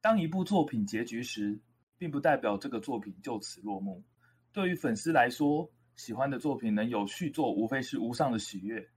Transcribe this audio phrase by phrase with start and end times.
[0.00, 1.58] 当一部作品结局时，
[1.98, 4.04] 并不代表这个作品就此落幕。
[4.52, 8.88] 对于粉丝来说，喜欢的作品能有续作，无非是无上的喜悦，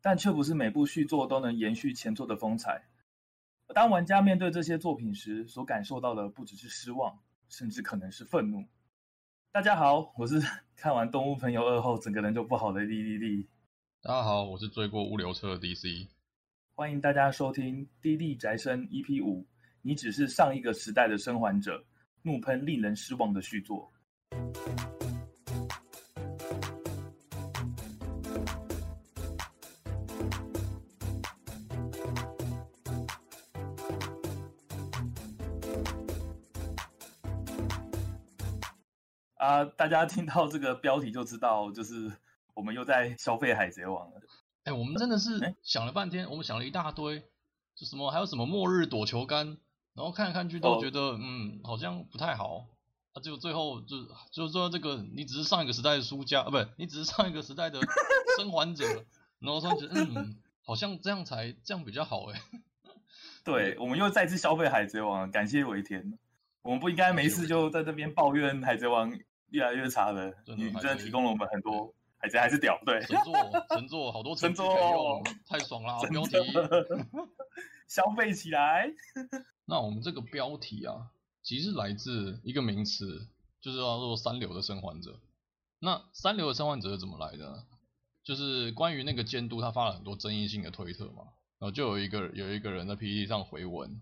[0.00, 2.86] 但却不是每部续作都能延续前作的风采。
[3.74, 7.18] 当玩家面对这些作品时，所感受到的不只是失望，
[7.48, 8.64] 甚至可能是愤怒。
[9.50, 10.40] 大家好，我是
[10.76, 13.48] 看完《动物朋友二》后整个人就不好的莉莉莉。
[14.00, 16.06] 大家好，我是追过物流车的 DC。
[16.76, 19.44] 欢迎大家收听《滴滴宅生》EP 五。
[19.86, 21.84] 你只是上一个时代的生还者，
[22.22, 23.92] 怒喷令人失望的续作。
[39.36, 42.10] 啊，大家听到这个标题就知道，就是
[42.54, 44.20] 我们又在消费海贼王了。
[44.64, 47.20] 哎，我们真的是想了半天，我们想了一大堆，
[47.76, 49.58] 就什么还有什么末日躲球杆。
[49.96, 52.66] 然后看来看去都觉得，哦、嗯，好像不太好。
[53.14, 57.80] 啊，就最后就就是说这个，你只是上一个时代的输家啊，不是，你只是上一个时代的
[58.36, 58.84] 生还者。
[59.38, 62.40] 然后说觉得，嗯，好像这样才这样比较好哎。
[63.42, 66.18] 对，我们又再次消费海贼王，感谢尾田。
[66.62, 69.16] 我们不应该没事就在这边抱怨海贼王
[69.50, 70.34] 越来越差的。
[70.56, 71.94] 你真的提供了我们很多
[72.26, 73.00] 海贼还是屌，对。
[73.02, 73.34] 神作，
[73.70, 76.36] 神作，好多神作，太爽了，标题
[77.86, 78.92] 消费起来。
[79.64, 83.28] 那我们这个标题啊，其实来自一个名词，
[83.60, 85.20] 就是叫做“三流的生还者”。
[85.78, 87.64] 那“三流的生还者”是怎么来的呢？
[88.24, 91.28] 就是关于那个监督，他发了很多争议性的推特嘛，
[91.60, 94.00] 然后就有一个有一个人在 PPT 上回文，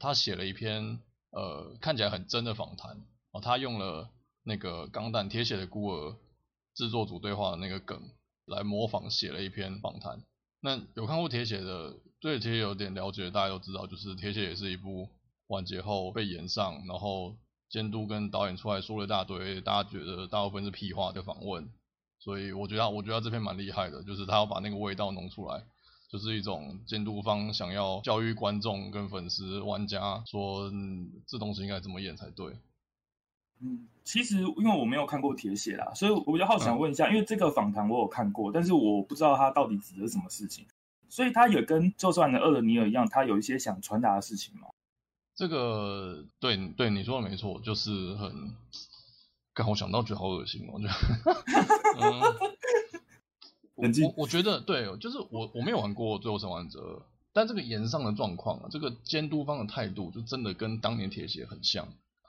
[0.00, 0.98] 他写了一篇
[1.30, 4.10] 呃看起来很真的访谈哦，他用了
[4.42, 6.10] 那个《钢弹铁血的孤儿》
[6.76, 8.00] 制作组对话的那个梗
[8.44, 10.22] 来模仿写了一篇访谈。
[10.60, 11.96] 那有看过铁血的？
[12.18, 15.08] 对铁血有点了解，大家都知道，就是铁血也是一部
[15.48, 17.36] 完结后被延上，然后
[17.68, 21.68] 监督跟导演出来说了一大堆，大家觉得大部分是屁话的访问。
[22.18, 25.62] 所以我觉得，我觉得这篇蛮厉害的，就是他要把那个味道弄出来，
[26.10, 32.56] 就是一种监督方想要教育观众跟粉丝、玩家说，嗯，这东西应该怎么演才对。
[33.60, 40.66] 嗯，其实因为我没有看过铁血啦，所以我比较好想问一下，嗯、因为这个访谈我有看过，但是我不知道他到底指的是什么事情。
[41.08, 44.66] 所以他也跟就算的厄尔尼尔一样，他有一些想传达的事情吗？
[45.36, 48.52] 这个对对你说的没错，就是很，
[49.54, 50.92] 刚我想到觉得好恶心哦，我觉得，
[53.76, 56.80] 嗯， 我我觉得对，就是我我没有玩过《最后生还者》，
[57.32, 61.86] 但这个炎上的状况啊，这个监督方的态度就真的跟当年铁血很像。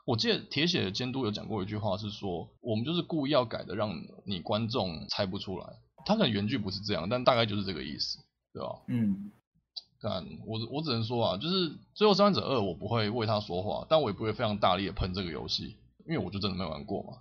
[0.07, 3.93] 我记得铁血的监督有讲过一句话，是说我们就是故意要改的，让
[4.25, 5.67] 你观众猜不出来。
[6.05, 8.19] 他可能原句不是这样，但大概就是这个意思。
[8.53, 8.75] 对吧？
[8.87, 9.31] 嗯，
[10.01, 15.75] 但我我只能说啊，就是《最后生还者二》，我不会为他说话，但我也不会非常大力的喷这个游戏，
[16.07, 17.17] 因为我就真的没玩过嘛。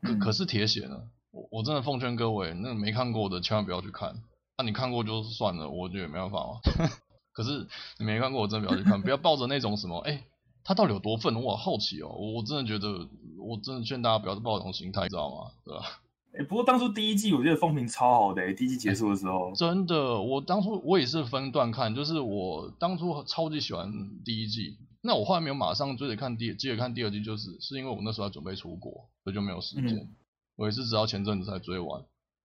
[0.00, 1.10] 可可是铁血呢？
[1.30, 4.14] 我我真的奉劝各位，那没看过的千万不要去看。
[4.56, 6.60] 那、啊、你看过就算了，我觉得也没办法嘛。
[7.34, 7.66] 可是
[7.98, 10.24] 你没看过，我真的不要去看，不要抱着那种什么，哎、欸，
[10.66, 11.44] 他到底有多愤怒？
[11.44, 15.52] 我好奇哦，我真的觉得，我真的劝大家不要抱这种心态，你知道吗？
[15.64, 16.02] 对吧？
[16.36, 23.92] 哎，不过当初第一季我觉得风评超好的，哎，第一季结束的时候，真的，我当初我也是分段看，就是我当初超级喜欢
[24.24, 30.08] 第一季，那我后来没有马上追着看第，接着看第二季，就是是因为我那时候要准备出国，所以就没有时间，嗯、
[30.56, 32.04] 我也是直到前阵子才追完，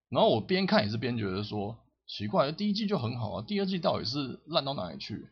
[0.09, 5.25] 然后我边看也是边觉得说奇怪，第一季就很好啊，第二季到底是烂到哪里去？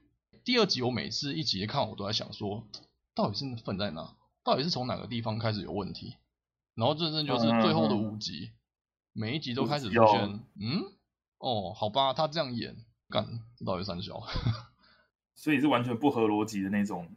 [0.49, 2.67] 第二集我每次一集看，我都在想说，
[3.13, 4.15] 到底是分在哪？
[4.43, 6.15] 到底是从哪个地方开始有问题？
[6.73, 8.57] 然后真正就是最后的五集，嗯、
[9.13, 10.91] 每一集都开始出现，嗯，
[11.37, 12.75] 哦，好吧，他这样演，
[13.09, 14.23] 干，这到底三小，
[15.37, 17.11] 所以是完全不合逻辑的那种。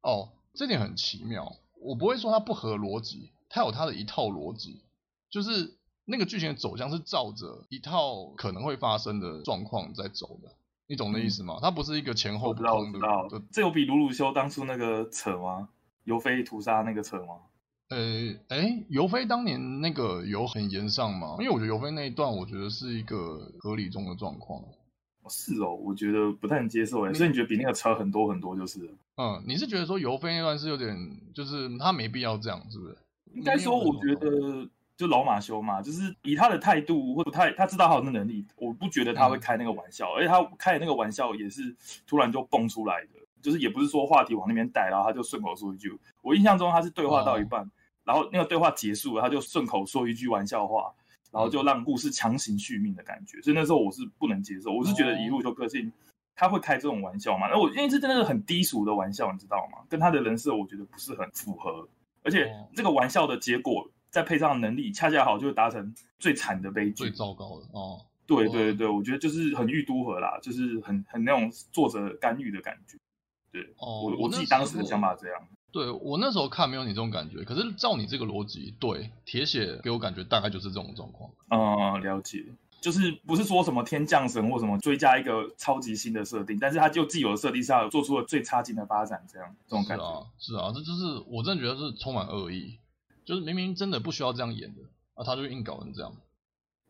[0.00, 4.80] 哦，这点很奇妙，我不会说它不合逻辑，它有它的一套逻辑，
[5.28, 5.76] 就是
[6.06, 10.56] 那个剧情的走向是照着一套可能会发生的状况在走的，
[10.86, 11.54] 你懂的意思吗？
[11.56, 12.98] 嗯、它不是一个前后不同的。
[13.30, 15.68] 对，这有比鲁鲁修当初那个扯吗？
[16.04, 17.36] 尤菲屠杀那个扯吗？
[17.90, 21.36] 呃，哎，尤菲当年那个有很严上吗？
[21.38, 24.62] 因为我觉得尤菲那一段，我觉得是一个合理中的状况。
[25.28, 28.80] 是哦，我觉得不太能接受哎，所以你觉得比那个扯很多很多就是？
[29.16, 30.94] 嗯，你是觉得说尤菲那段是有点，
[31.34, 32.96] 就是他没必要这样，是不是？
[33.34, 41.74] 应该说，我觉得就老马修嘛，就是以他的态度或者他他知道他有那能力，我不觉得他会开那个玩笑，嗯、而且他开的那个玩笑也是
[42.06, 43.20] 突然就蹦出来的。
[43.42, 45.94] 就是也不是说话题往那边带，然后他就顺口说一句。
[46.22, 47.70] 我印象中他是对话到一半，哦、
[48.02, 50.90] 然后那个对话结束了，他就顺口说一句玩笑话，
[51.30, 53.38] 然后就让故事强行续命的感觉。
[53.42, 55.92] 所以那时候我是不能接受，我是觉得一路修个性
[56.34, 57.46] 他会开这种玩笑嘛？
[57.48, 59.84] 那我因为这真的是很低俗的玩笑，你知道吗？
[59.90, 61.86] 跟他的人设我觉得不是很符合，
[62.22, 68.00] 而且这个玩笑的结果再配上能力，恰恰好就达成最惨的悲剧，最糟糕的哦。
[68.28, 72.96] 对对对对，我觉得就是很欲都合啦，就是很很那种作者干预的感觉。
[73.50, 75.42] 对，哦，我我自己当时的想法这样。
[75.72, 81.28] 对，我那时候看没有你这种感觉，可是照你这个逻辑，对，铁血给我感觉大概就是这种状况。
[81.50, 82.44] 嗯，了解。
[82.80, 90.04] 就是不是说什么天降神或什么追加一个超级新的设定，但是他就既有的设定下做出了最差劲的发展，这样这种感觉。
[90.38, 92.78] 是啊，是啊，这就是我真的觉得是充满恶意，
[93.24, 94.82] 就是明明真的不需要这样演的
[95.14, 96.12] 啊，他就硬搞成这样。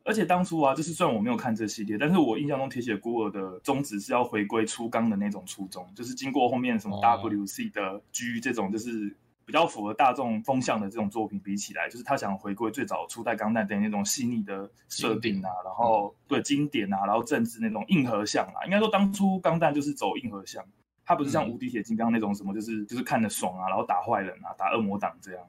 [0.05, 9.17] 而且当初啊，就是虽然我没有看这系列，但是我印象中铁血孤儿的宗旨是要回归初钢的那种初衷，就是经过后面什么 WC 的 G 这种，就是。
[9.47, 18.65] 比较符合大众风向的这种作品比起来，就是他想回归最早初代钢弹的那种细腻的设定啊，然后对经典啊，然后政治那种硬核向啊。
[18.65, 20.65] 应该说当初钢弹就是走硬核向，
[21.05, 25.47] 它不是像无敌铁金刚那种什么，就是就是看着爽啊，然后打坏人啊，打恶魔党这样。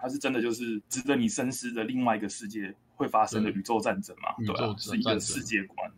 [0.00, 4.34] 他是真的就是值得你深思的另外一个世界会发生的宇宙战争嘛？
[4.46, 5.92] 对，啊、是一个世界观。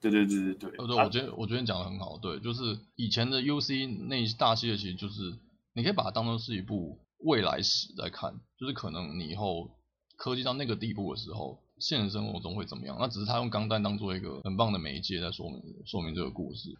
[0.00, 0.70] 对对对对对。
[0.70, 2.18] 对，对，我觉得我觉得你讲的很好。
[2.18, 5.38] 对，就是以前的 UC 那大系列其实就是。
[5.76, 9.68] 你可以把它当做是一部未来史来看，就是可能你以后
[10.14, 12.96] 科技到那个地步的时候，现实生活中会怎么样？
[13.00, 16.72] 那只是他用钢弹当做一个很棒的媒介在说明说明这个故事。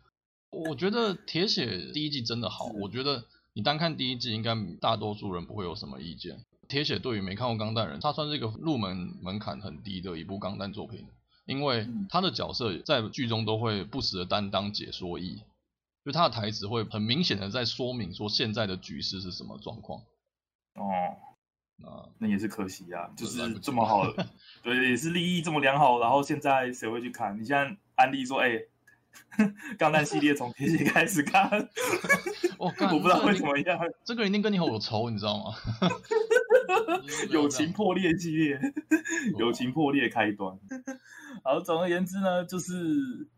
[0.50, 6.38] 我觉得铁血第一季真的好，我觉得你单看第一季，应该大多数人不会有什么意见。
[6.68, 11.06] 铁血对于没看过钢弹人，他算是一个入门门槛很低的一部钢弹作品，
[11.46, 15.42] 因为他的角色在剧中都会不时的担当解说役。
[16.04, 20.00] 就他的台词会很明显的在说明说现在的局势是什么状况。
[20.74, 20.84] 哦，
[21.76, 24.04] 那那也是可惜呀，就是这么好，
[24.62, 27.34] 对，也是利益这么良好，然后现在谁会去看？
[27.40, 28.50] 你现在安利说，哎，
[29.78, 31.50] 钢弹系列从铁血开始看，
[32.58, 35.54] 我 我不知道会怎么样，这个一定跟你有仇，你知道吗？
[37.30, 38.58] 友情破裂系列，
[39.38, 40.58] 友情破裂开端。
[41.42, 42.74] 好，总而言之呢，就是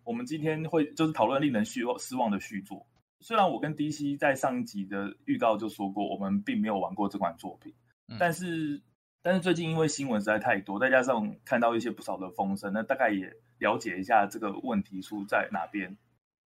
[0.05, 2.87] 我们今天会就是讨论令人失望失望的续作。
[3.21, 7.75] 虽然我跟 DC 在上一集的预告就说过，我们并没有玩过这款作品，
[8.09, 8.83] 嗯、但是
[9.23, 15.97] 但是最近因为新闻实在太多，再加上看到一些不少的风声，那大概也了解一下这个问题出在哪边。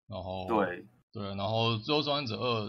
[0.06, 2.68] 然后对对，然后《最后生还者二》，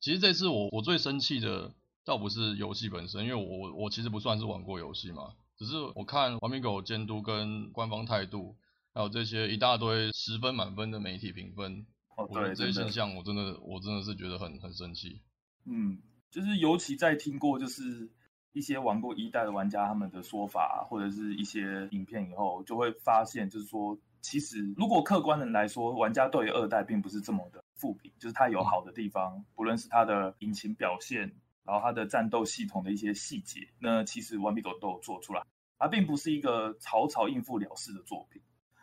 [0.00, 1.74] 其实这次我我最生气的
[2.04, 5.34] 倒不是游戏本身，因为我我其实不算是玩过游戏嘛。
[5.56, 8.56] 只是我看玩命狗监督跟官方态度，
[8.94, 15.20] 还有这些一大堆十分满分的媒体评分，哦，对，这些现象我真的我真的是觉得很很生气。
[15.66, 16.00] 嗯，
[16.30, 18.08] 就是尤其在听过就是
[18.52, 31.32] 一些玩过一代的玩家他们的说法，或者是一些影片以后，就会发现就是说，其实如果客观的来说，玩家对于二代并不是这么的负评，就是它有好的地方，不论是它的引擎表现。
[31.62, 35.42] 然后它的战斗系统的一些细节，那其实顽皮狗都有做出来，
[35.78, 38.42] 它并不是一个草草应付了事的作品。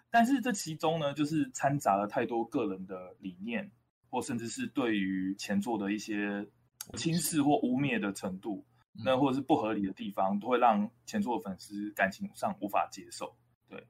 [0.09, 3.71] 但是这其中呢，就是掺杂了太多个人的理念，
[4.09, 6.47] 或甚至是对于前作的一些
[6.93, 8.63] 轻视或污蔑的程度，
[9.03, 13.35] 那或者是不合理的地方，都会让前作的粉丝感情上无法接受。
[13.69, 13.87] 对，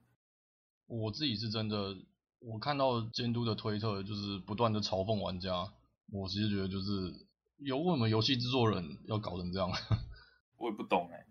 [0.88, 1.98] 我自己是真的，
[2.39, 5.74] 我看到监督的推特，就是不断的嘲讽玩家，
[6.12, 7.25] 我其实觉得就是。
[7.59, 9.67] 有为什么游戏制作人要搞成这样？
[10.58, 11.25] 我也不懂哎。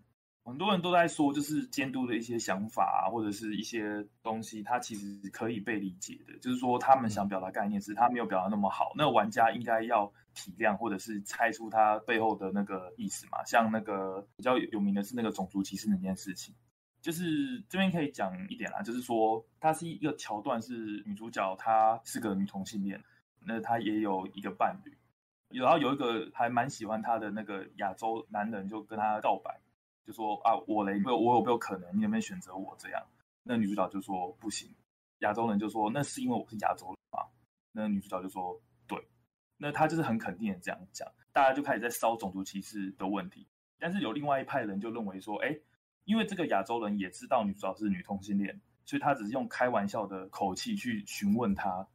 [0.47, 6.39] 很多人都在说，就是监督的一些想法啊，或者是一些东西，它其实可以被理解的。
[6.39, 13.43] 就是说，他们想表达概念是，他没有表达那么好，那玩家应该要体谅，或者是猜出他背后的那个意思嘛。
[13.43, 16.55] 像那个比较有名的是那个种族歧视那件事情，
[17.01, 23.03] 就是这边可以讲一点啦，就是说，它是一个桥段，是女主角她是个女同性恋，
[23.45, 24.97] 那她也有一个伴侣。
[25.49, 29.59] 然后有一个还蛮喜欢她的那个亚洲男人，就跟她告白，
[30.07, 33.05] 就说啊，我嘞，我我有没有可能，你有没有选择我这样？
[33.43, 34.73] 那女主角就说不行。
[35.19, 37.27] 亚洲人就说那是因为我是亚洲人嘛。
[37.73, 39.05] 那女主角就说对。
[39.57, 43.45] 那她就是很肯定的这样讲，大家就开始在烧种族歧视的问题。
[43.77, 45.59] 但是有另外一派人就认为说，哎，
[46.05, 51.85] 因为这个亚洲人也知道女主角是女同性恋，所以他只是用开玩笑的口气去询问她。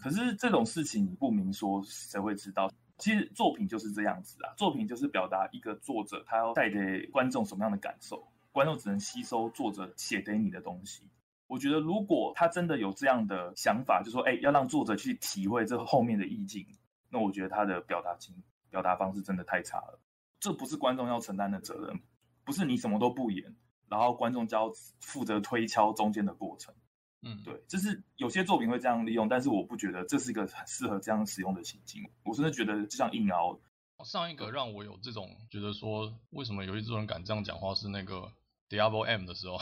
[0.00, 2.70] 可是这种事情你不明说，谁会知道？
[2.98, 11.08] 其实作品就是这样子啊，作品就是表达一个作者他要带给观众什么样的感受，观众只能吸收作者写给你的东西。
[11.48, 16.66] 我觉得如果他真的有这样的想法，就说哎，要让作者去体会这后面的意境，
[17.10, 20.00] 那我觉得他的表达情表达方式真的太差了。
[20.40, 22.00] 这不是观众要承担的责任，
[22.44, 23.54] 不是你什么都不演，
[23.88, 26.74] 然后观众就要负责推敲中间的过程。
[27.22, 32.10] 嗯，对，就是有些作品会这样利用，但是我不觉得这是一个很适合这样使用的情境。
[32.24, 33.60] 我真的觉得就像硬凹。
[34.04, 38.32] 上一个让我有这种觉得说，为什么游戏制作人敢这样讲话是那个
[38.68, 39.60] Diablo M 的时候。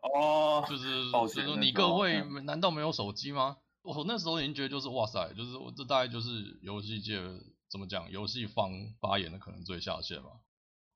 [0.00, 3.58] 哦， 就是就是说你各位难道没有手机吗？
[3.82, 7.22] 我那时候已经觉得就是哇塞，就是我这大概就是游戏界
[7.68, 10.30] 怎么讲，游戏方发言的可能最下限嘛。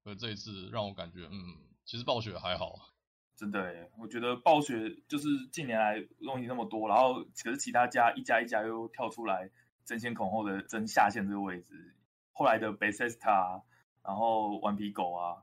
[0.02, 2.92] 而这一次让我感觉，嗯，其实暴雪还好。
[3.37, 9.51] 真的诶，我觉得暴雪就是近年来东西那么多，然后可是其他家一家一家又跳出来
[9.85, 11.97] 争先恐后的争下线这个位置。
[12.33, 13.62] 后来的 Bethesda，
[14.03, 15.43] 然后顽皮狗啊，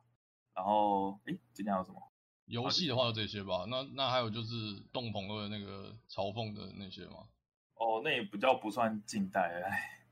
[0.53, 2.01] 然后诶，今天还有什么？
[2.45, 3.65] 游戏的话就这些吧。
[3.69, 4.55] 那那还有就是
[4.91, 7.27] 动朋的那个嘲讽的那些吗？
[7.75, 10.05] 哦，那也比较不算近代，哎，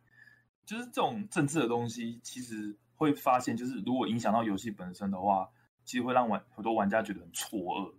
[0.66, 5.50] 就是这种政治的东西，其实会发现，就是如果影响到游戏本身的话，
[5.88, 7.94] 其实会让玩很多玩家觉得很错愕。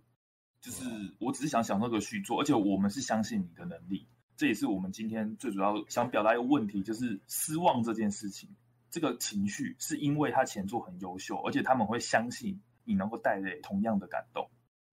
[0.61, 0.83] 就是
[1.19, 8.55] 我只是想享受个续作，而且我们是相信你的能力，这也是我们今天最主要想表达一个问题，就是失望这件事情。
[8.89, 14.49] 这个情绪是因为他前作很优秀，而且他们会相信你能够带来同样的感动，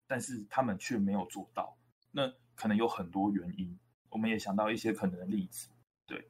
[0.07, 1.77] 但是他们却没有做到。
[2.11, 5.69] 那可能有很多原因，我们也想到一些可能的例子。
[6.05, 6.29] 对，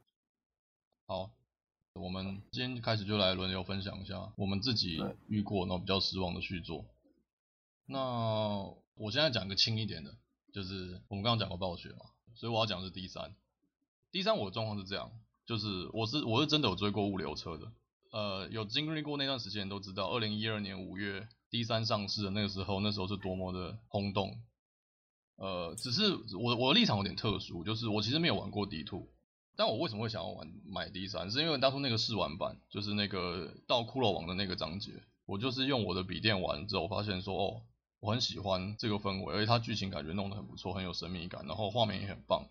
[1.08, 1.32] 好，
[1.94, 6.86] 我们今天开始就来轮流分享一下我们自己遇过那比较失望的续作。
[7.86, 8.00] 那
[8.96, 10.16] 我现在讲一个轻一点的，
[10.52, 13.36] 就是我们刚刚讲过暴雪嘛，所以我要讲的是 D 三。
[14.12, 15.12] D 三我的状况是这样。
[15.46, 17.70] 就是我是我是真的有追过物流车的，
[18.12, 24.42] 呃，有经历过那段时间都知道，二零一二年五月 D 三上市的那个时候，那时候是多么的轰动。
[25.36, 29.10] 呃，只是我我的立场有点特殊，就是我其实没有玩过 D two，
[29.56, 34.92] 但我为什么会想要玩买 D 三，是因为当初那个试玩版，就是那个到骷髅王的那个章节，
[35.26, 37.62] 我就是用我的笔电玩之后，发现说哦，
[38.00, 42.48] 我很喜欢这个氛围，而且它剧情感觉弄得很不错，很有神秘感，然后画面也很棒。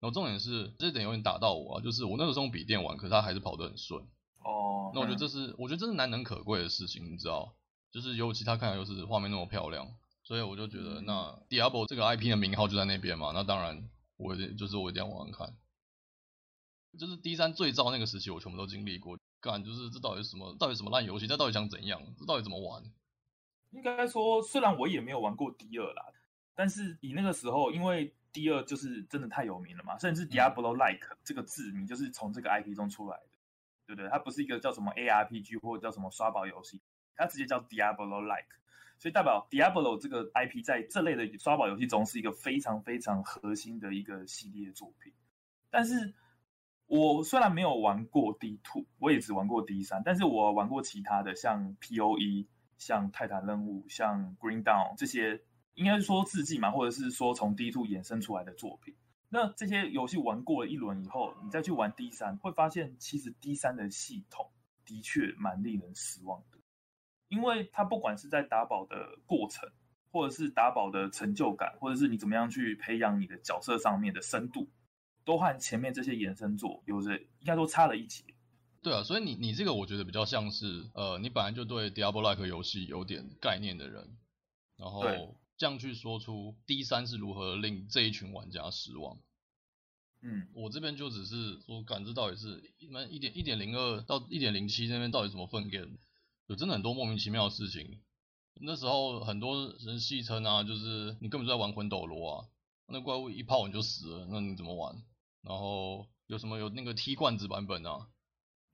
[0.00, 4.02] 然后重点是这点有点打到我啊，就是我那个时候用笔电玩，可是它还是跑得很顺。
[4.42, 4.92] 哦。
[4.94, 7.54] 那我觉得这是，嗯、我觉得这是难能可贵的事情，你知道？
[7.90, 9.88] 就是尤其他看起来又是画面那么漂亮，
[10.24, 15.54] 所以我就觉得，那 Diablo 这个 IP 的名号就在那边嘛，那当然我就是我一定要玩玩看。
[16.98, 19.18] 就是 D 三最糟那个时期，我全部都经历过。
[19.40, 20.54] 干，就是这到底是什么？
[20.58, 21.26] 到底什么烂游戏？
[21.26, 22.00] 这到底想怎样？
[22.18, 22.82] 这到底怎么玩？
[23.70, 26.06] 应该说，虽然我也没有玩过 D 二啦，
[26.54, 28.14] 但是以那个时候，因为。
[28.34, 33.28] 第二就是真的太有名了嘛，甚至 Diablo-like 这个字名就是从这个 IP 中出来的，
[33.86, 34.10] 对不对？
[34.10, 36.80] 它不是一个叫什么 ARPG 或者叫什么刷宝游戏，
[37.14, 38.56] 它直接叫 Diablo-like，
[38.98, 45.12] 所以代表 Diablo 这个 IP 在这类的刷宝游戏中是一个非常非常核心的一个系列作品。
[45.70, 46.12] 但是
[46.96, 52.46] 我虽然没有玩过 D2，我也只玩过 D3，但是我玩过其他的，像 POE、
[52.78, 55.42] 像泰坦任务、像 Green Down 这些。
[55.74, 58.94] 应该是说致敬嘛，或者是说从 D2 衍生出来的作品。
[59.28, 64.52] 那这些游戏玩过了一轮以后，你再去玩 D3，会发现其实 D3 的系统
[64.84, 66.58] 的确蛮令人失望的。
[67.26, 69.68] 因为它不管是在打宝的过程，
[70.12, 74.68] 或者是打宝的成就感，或者是你怎么样去培养你的角色上面的深度，
[75.24, 78.24] 都和前面这些衍生作有着应该都差了一截。
[78.82, 84.16] 对啊，所以你你这个我觉得比较像是呃，你本来就对 Diablo-like 游戏有点概念的人，
[84.76, 85.36] 然后。
[85.56, 89.16] 这样去说出 D 三是如何令这一群玩家失望，
[90.20, 95.92] 嗯，我这边就只是说，感知到底是一般一点一点零二到一点零七那边到底怎么分 game，
[96.48, 98.00] 有真的很多莫名其妙的事情。
[98.54, 102.48] 那时候很多人戏称啊，就是你根本就在玩魂斗罗啊，
[102.88, 105.00] 那怪物一炮你就死了，那你怎么玩？
[105.44, 108.08] 然后有什么有那个踢罐子版本啊？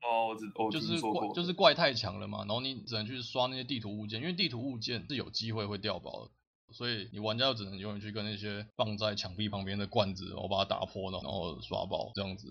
[0.03, 6.31] 哦，我知，我就是怪就是怪太强了嘛，然后你只能去刷那些地图物件，因为地图物件是有机会会掉包的。
[6.73, 12.47] 所以你玩家就只能永远去跟那些放在墙壁旁边的罐子，然后把它打破，然后刷爆这样子，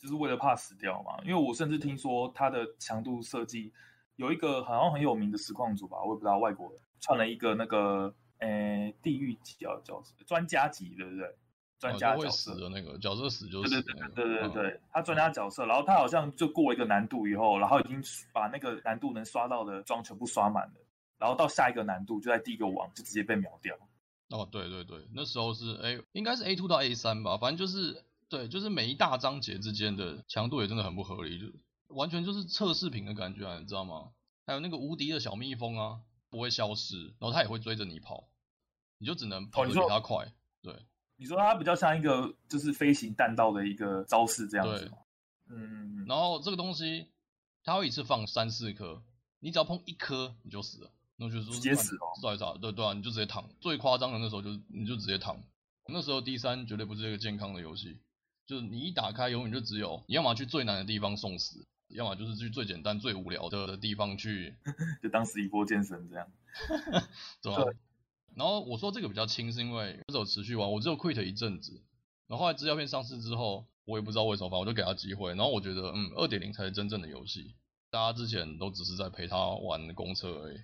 [0.00, 1.22] 就是为了怕死掉嘛。
[1.24, 3.72] 因为我甚至听说它的强度设计
[4.16, 11.26] 有一个好像很有名的实况组吧，我也不知道外国人创了一个那个诶地狱级啊叫，专家级对不对？
[11.82, 18.00] 专家角色、哦、会死的那个角色死就死、那个，对对对对对对，他专家角色，然后他好像就过一个难度以后，然后已经
[18.32, 20.74] 把那个难度能刷到的装全部刷满了。
[21.18, 23.76] 然后到下一个难度，就在第一个网就直接被秒掉。
[24.28, 31.46] 哦，对对对，那时候是 A，应该是 A two 到 A 三吧，反正就是对，就是每一大章节之间的强度也真的很不合理，就
[31.94, 34.10] 完全就是测试品的感觉啊，你知道吗？
[34.46, 38.28] 还有那个无敌的小蜜蜂啊，不会消失，然后它也会追着你跑，
[38.98, 40.24] 你就只能跑得比它快。
[40.24, 40.74] 哦、对，
[41.16, 44.98] 你说它比较像一个就是飞行弹道的一个招式这样子吗？
[45.48, 47.08] 嗯，然后这个东西
[47.62, 49.02] 它会一次放三四颗，
[49.40, 50.90] 你只要碰一颗你就死了。
[51.16, 53.48] 那就是说直接死哦，对对啊，你就直接躺。
[53.60, 55.40] 最夸张的那时候就是你就直接躺，
[55.86, 58.00] 那时候 D 三绝对不是一个健康的游戏，
[58.46, 64.56] 就是你一打开，永远就只有你要么去最难的地方送死，要么就是去最简单、最无聊的的地方去，
[65.02, 66.26] 就当时一波健身这样，
[67.40, 67.70] 对吧？
[68.36, 71.82] 然后我说这个比较轻，是因为我只有持续玩，我只有 quit 一阵子，
[72.26, 77.54] 然后后来资料片上市之后，我也不知道为什么，反正我就给他机会，然后我觉得，嗯，二点零才是真正的游戏，
[77.90, 80.56] 大家之前都只是在陪他玩公车而已。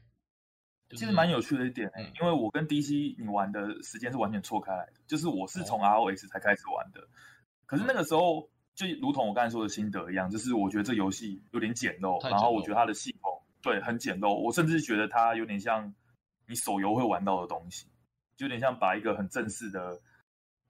[0.96, 7.08] 其实蛮有趣的一点、欸嗯，因为我跟 DC 你玩的时间是完全错开来的，就是我是从 ROS 才开始玩的，哦、
[7.66, 15.94] 可是那个时候就如同我刚才说的心得一样，就是我觉得这游戏有点简陋，然后我觉得它的系统对很简陋，我甚至觉得它有点像
[16.49, 17.87] 你手游会玩到的东西，
[18.37, 20.00] 就有点像把一个很正式的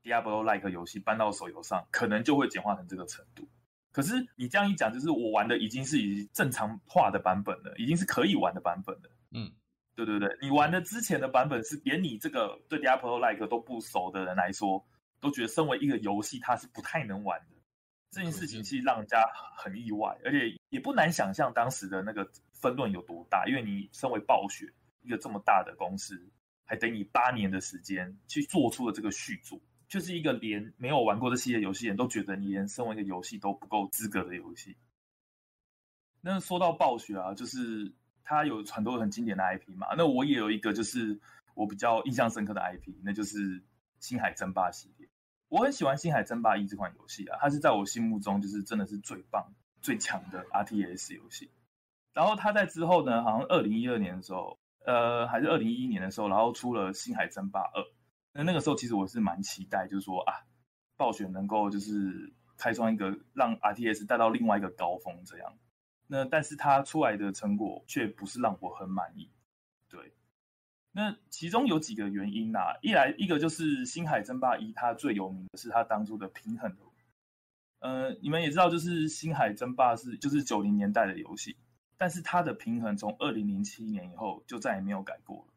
[0.02, 3.48] Diablo-like 游戏搬到手游上，可能就会简化成这个程度。
[3.92, 9.52] 可是你这样一讲，就是我玩的已经是已经正常化的版本了，已经是可以玩的版本了，嗯。
[9.94, 14.86] 对对对，你玩的之前的版本是连你这个对 Diablo-like 都不熟的人来说，
[15.18, 17.56] 都觉得身为一个游戏它是不太能玩的。
[18.12, 23.44] 这件事情其实让人家很意外，而且也不难想象当时的那个分论有多大。
[23.48, 24.72] 因为你身为暴雪
[25.08, 26.30] 一个这么大的公司，
[26.64, 34.76] 还等你八年的时间去做出了这个续作，就是一个连没有玩过这系列游戏人都觉得你连身为一个游戏都不够资格的游戏。
[36.20, 37.94] 那说到暴雪啊，就是。
[38.30, 41.18] 它有很多很经典的 IP 嘛，那我也有一个，就是
[41.54, 43.38] 我比较印象深刻的 IP，那就是
[44.00, 45.08] 《星海争霸》系列。
[45.48, 49.50] 我很喜欢《星海争霸一》这款游戏啊，它是在我心目中就是真的是最棒、
[49.80, 51.50] 最强的 RTS 游戏。
[52.12, 54.58] 然后它在之后呢，好像二零一二年的时候，
[54.88, 57.82] 呃，还是二零一一年的时候，然后出了《星海争霸二》。
[58.32, 60.32] 那那个时候其实我是蛮期待，就是说啊，
[60.96, 65.58] 暴雪能够就是开创一个让 RTS 带到另外一个高峰这样。
[66.06, 69.30] 那但是它出来的成果却不是让我很满意，
[69.90, 70.14] 对。
[70.92, 76.82] 那其中有几个原因呐、一来一个就是《星海争霸一》，它最有名的是它当初的平衡的。
[77.80, 81.58] 呃，你们也知道，就是《星海争霸》是就是九零年代的游戏，
[81.98, 85.52] 但是他的平衡从二零零七年以后就再也没有改过了。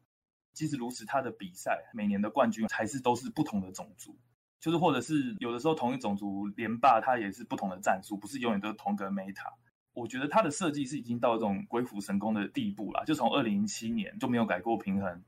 [0.52, 4.18] 即使如此，他的比赛每年的冠军还是都是不同的种族，
[4.60, 9.54] 就是或者是有的时候同一种族连霸，他也是不同的战术，不是永远都是同个 meta。
[9.94, 15.22] 我觉得他的设计是已经到这种鬼斧神工的地步了，就从二零零七年就没有改过平衡，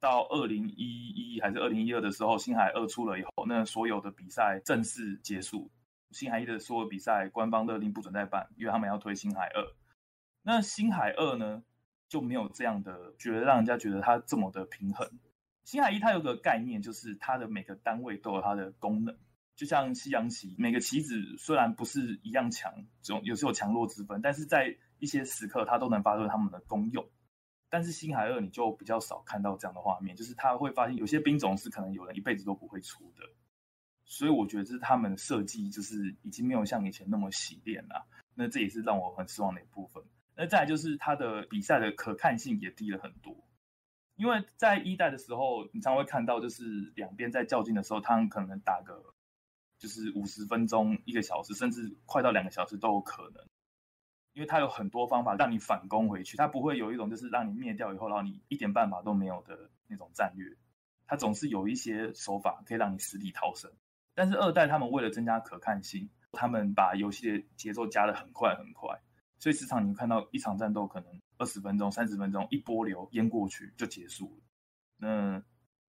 [0.00, 5.70] 到二零一一还是二零一二的时候，星海二出了以后，那所有的比赛正式结束，
[6.10, 9.62] 星海一的所有比赛官方勒令不准再办，因为他们要推星海二。
[10.48, 11.64] 那星海二呢
[12.08, 15.10] 就没有这样的觉得让人家觉得它这么的平衡。
[15.64, 19.18] 星海一它有个概念，就是它的每个单位都有它的功能。
[19.56, 27.04] 就像西洋棋，每个棋子虽然不是一样强，总有时候强弱之分，但是在一些时刻它都能发挥它们的功用。
[27.68, 33.24] 但是星海二你就比较少看到这样的画面，就是他会发现有些兵种是可能有人一辈子都不会出的，
[34.04, 38.06] 所以我觉得这是他们设计就是已经没有像以前那么洗练了。
[38.36, 40.04] 那这也是让我很失望的一部分。
[40.36, 43.34] 那再就是它的比赛的可看性也低了很多，
[44.14, 49.12] 因为在一代的时候，你常会看到就是两边在较劲的时候，他们可能打个。
[49.78, 53.44] 就是五十分钟、一个小时，甚至快到两个小时都有可能，
[54.32, 60.56] 因为它有很多方法让你反攻回去，它不会有一种就是让你灭掉以后，然后你一点办法都没有的那种战略，
[61.06, 63.70] 它总是有一些手法可以让你死里逃生。
[64.14, 68.98] 但是二代他们为了增加可看性，他们把游戏的节奏加得很快很快，
[69.38, 74.42] 所以时常你看到一场战斗可能二十分钟、三十分钟一波流淹过去就结束了。
[74.98, 75.42] 那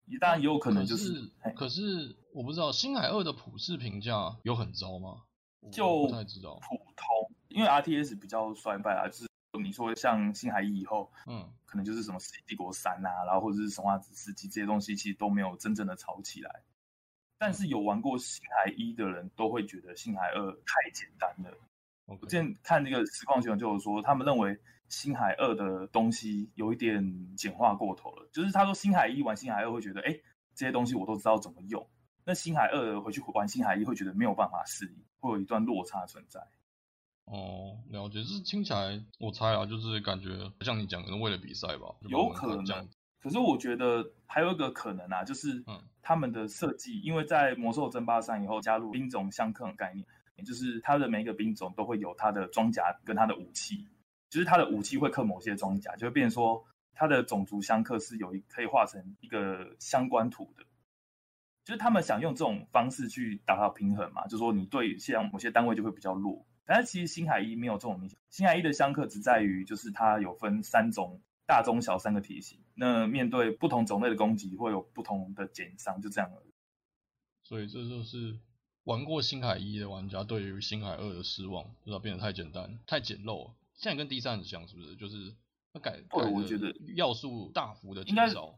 [0.05, 5.23] 你当然也有可能就是，可是，我不知道星海二的普世评价有很糟吗？
[5.71, 7.07] 就不太知道，普通，
[7.47, 9.27] 因为 RTS 比较衰败啊，就是
[9.61, 16.63] 你说像星海一以后，嗯，可能就是什么世纪帝国三啊，然后或者是神话之世纪这些东西，其实都没有真正的炒起来。
[17.37, 21.57] 但是有玩过星海一的人都会觉得星海二太简单了。
[22.05, 24.57] 我之前看那个实况新闻，就有说他们认为。
[24.89, 30.15] 星海二的东西有一点简化过头了，就是他说星海一玩星海二会觉得，哎，
[30.53, 31.89] 这些东西我都知道怎么用。
[32.23, 36.39] 那星海二回去玩星海一会觉得没有办法适应，会有一段落差存在。
[37.25, 40.29] 哦，了解，是听起来我猜啊，就是感觉
[40.61, 42.87] 像你讲可能，为了比赛吧，有可能。
[43.19, 45.63] 可是我觉得还有一个可能啊，就是
[46.03, 53.87] 他们的设计，因为在魔兽争霸三以后加入兵种相克的概念，也就是它的每一个兵种都会有它的装甲跟它的武器。
[54.29, 56.65] 就是他的武器会克某些装甲，就会变成说
[56.95, 60.65] 他的种族相克是有一可以画成一个相关图的。
[61.63, 66.47] 就是他们想用这种方式去达到平衡嘛，就说你对像某些单位就会比较弱。
[66.65, 76.51] 但是其实星海一没有这种明显，星海一的相克只在于就是它有分三种大、中、小三个体系，那面对不同种类的攻击会有不同的减伤，就这样而已。
[77.43, 78.39] 所以这就是
[78.83, 83.53] 玩过星海一的玩家对于星海二的失望，就是它变得太简单、太简陋了。
[83.75, 84.95] 现在跟第三很像，是不是？
[84.95, 85.33] 就是
[85.73, 88.55] 它改，对，我觉得要素大幅的减少。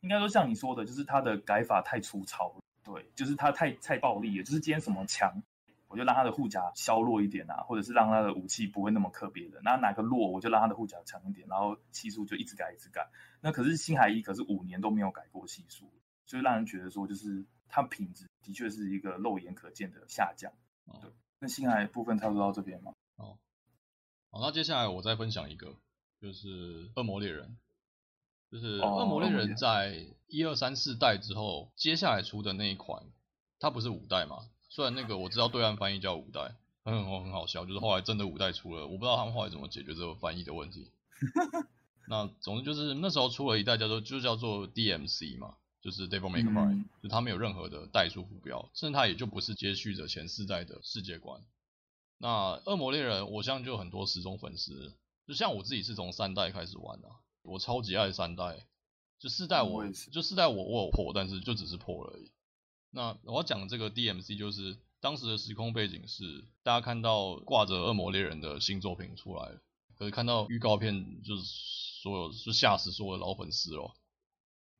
[0.00, 2.60] 应该说像你说的，就是它的改法太粗糙了。
[2.84, 4.44] 对，就是它太太暴力了。
[4.44, 5.42] 就是今天什么强，
[5.88, 9.60] 我就让他的护甲削弱一点啊，或者是让他的武器不会那么特别的。
[9.64, 13.08] 那哪个弱，我就让他的护甲强一点，然后系数就一直改一直改。
[13.40, 15.90] 那可是星海一可是五年都没有改过系数，
[16.24, 20.52] 所以让人觉得说，就是它品质的确是一个肉眼可见的下降。
[21.00, 22.92] 对，那星海部分差不多到这边吗？
[23.16, 23.38] 哦，
[24.30, 25.74] 好，那接下来我再分享一个，
[26.20, 27.56] 就是恶魔猎人。
[28.48, 33.02] 就是恶魔猎人在一二三四代之后，接下来出的那一款，
[33.58, 34.48] 它不是五代嘛？
[34.68, 40.92] 虽然那个我知道对岸翻译叫五代，很很很好笑，就是后来真的五代出了，我不知道他们后来怎么解决这个翻译的问题。
[42.08, 51.40] 那总之就是那时候出了一代叫做就叫做 DMC 嘛，就是 Devil May Cry，嗯，就它没有任何的代数浮标，甚至它也就不是接续着前四代的世界观。
[52.18, 54.92] 那恶魔猎人，我相信就有很多死忠粉丝，
[55.28, 57.14] 就像我自己是从三代开始玩的，啊。
[57.42, 58.66] 我超级爱三代，
[59.20, 62.32] 就四代我，我就四代我我有破，但是就只是破了而已。
[62.90, 69.52] 那我要讲这个 DMC，就是当时的时空背景是，大家看到挂着恶魔猎人的新作品出来，
[69.96, 71.42] 可是看到预告片，就是
[72.02, 73.94] 所有就吓死所有的老粉丝了。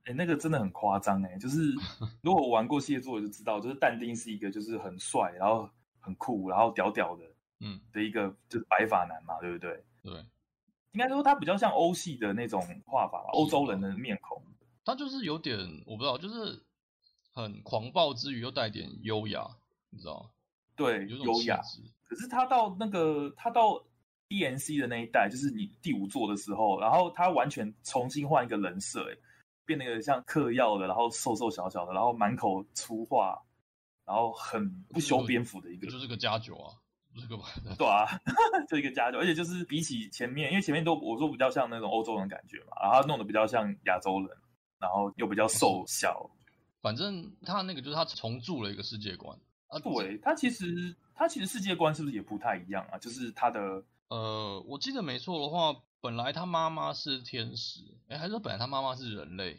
[0.07, 1.73] 哎、欸，那个真的很夸张哎，就是
[2.23, 5.69] 如果我玩过系列作就知道，就是但丁是一个就是很帅，然后
[6.01, 7.25] 很酷，然后屌屌的，
[7.61, 9.85] 嗯，的一个就是白发男嘛，对不对？
[10.03, 10.25] 对。
[10.93, 14.43] 应该说他比较像欧系的那种画法吧，欧洲人的面孔。
[14.83, 16.63] 他就是有点我不知道，就是
[17.33, 19.47] 很狂暴之余又带点优雅，
[19.91, 20.31] 你知道？
[20.75, 21.61] 对，优雅。
[22.05, 23.85] 可是他到那个他到
[24.29, 29.17] D N C 的那一代，就是你第五座的时候，然后他完全重新换一个人设，哎，
[29.67, 33.43] 变得有点像嗑药的，然后瘦瘦小小的，然后满口粗话，
[34.07, 36.73] 然后很不修边幅的一个，就是个加酒啊。
[37.19, 37.45] 这个吧，
[37.79, 38.05] 对啊，
[38.69, 44.37] 就一个家酒，而且就是比起前面，因为前面都我说比较像那种欧洲人的感觉嘛，然后他弄得比较像亚洲人，
[44.79, 46.31] 然后又比较瘦小。
[46.83, 49.35] 反正他那个就是他重铸了一个世界观
[49.69, 49.79] 啊。
[49.79, 52.99] 对，他其实他其实世界观是不是也不太一样啊？
[52.99, 55.75] 就是他的呃，我记得没错的话，
[56.07, 59.59] 本来他妈妈是天使，哎，还是说本来他妈妈是人类？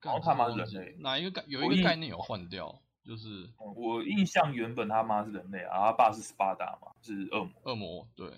[0.00, 2.80] 然后他妈是人类，哪一个概有一个概念有换掉？
[3.04, 7.52] 就是我印象原本他妈是人类啊，他爸是斯巴达嘛，是恶魔。
[7.64, 8.30] 恶魔对。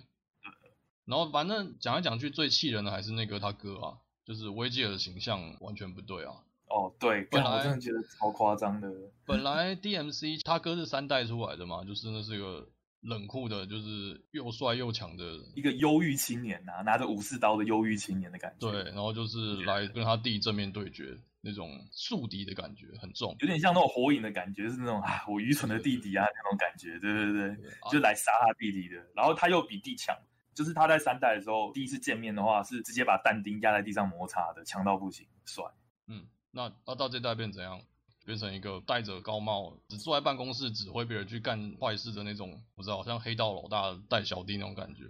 [1.04, 6.42] 然后反正讲来讲去最气人的还是那个他哥啊，就是维吉尔的形象完全不对啊。
[6.68, 8.90] 哦，对，本来我真的觉得超夸张的。
[9.26, 12.66] 本来 DMC 他哥是三代出来的嘛，就是那是一个
[13.00, 18.70] 冷酷的，就是又帅又强的一个忧郁青年呐、啊，拿着武士刀的忧郁青年的感觉。
[18.70, 21.16] 对，然后就是来跟他弟正面对决。
[21.42, 28.96] 那种宿敌的感觉很重，有点像那种火影的感觉，是那种啊，我愚蠢的弟弟啊那种感觉，对对对，对就来杀他弟弟的。
[29.14, 30.12] 然后他又比弟强，
[30.56, 35.64] 就是他在三代的时候第一次见面的话，是直接把但丁压在地上摩擦的，强到不行，帅。
[36.08, 37.80] 嗯，那那到这代变怎样？
[38.26, 45.04] 变成一个戴着高帽，只坐在办公室指挥别人去干坏事的那种，不知道，好像黑道老大带小弟那种感觉，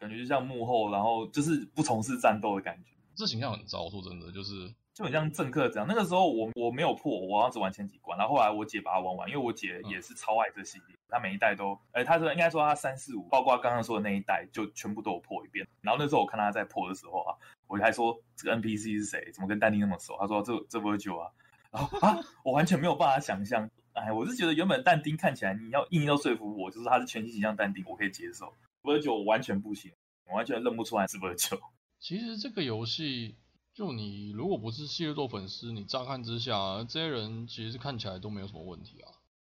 [0.00, 2.90] 感觉就像幕后，然后就是不从事战斗的感觉。
[3.14, 4.74] 这形象很糟，说真的，就是。
[4.96, 15.68] 就很像政客这样，那个时候我我没有破，我好像只玩前几关，然后后来我姐把它玩完，因为我姐也是超爱这系列，她每一代都，哎，她说应该说她三四五，包括刚刚说的那一代，就全部都有破一遍。
[15.82, 17.36] 然后那时候我看她在破的时候啊，
[17.66, 19.30] 我还说这个 NPC 是谁？
[19.34, 20.16] 怎么跟丹尼那么熟？
[20.18, 21.45] 她说这这不久啊，然后
[22.00, 29.92] 啊，我完全没有办法想象，哎，我是觉得原本但丁看起来你要硬要说服我，就是他是全新形象但丁，我可以接受，不久完全不行，
[30.26, 31.60] 我完全认不出来是不久。
[31.98, 33.36] 其实这个游戏。
[33.76, 39.12] 就你如果不是系列作粉丝，你乍看之下，这些人其实看起来都没有什么问题啊。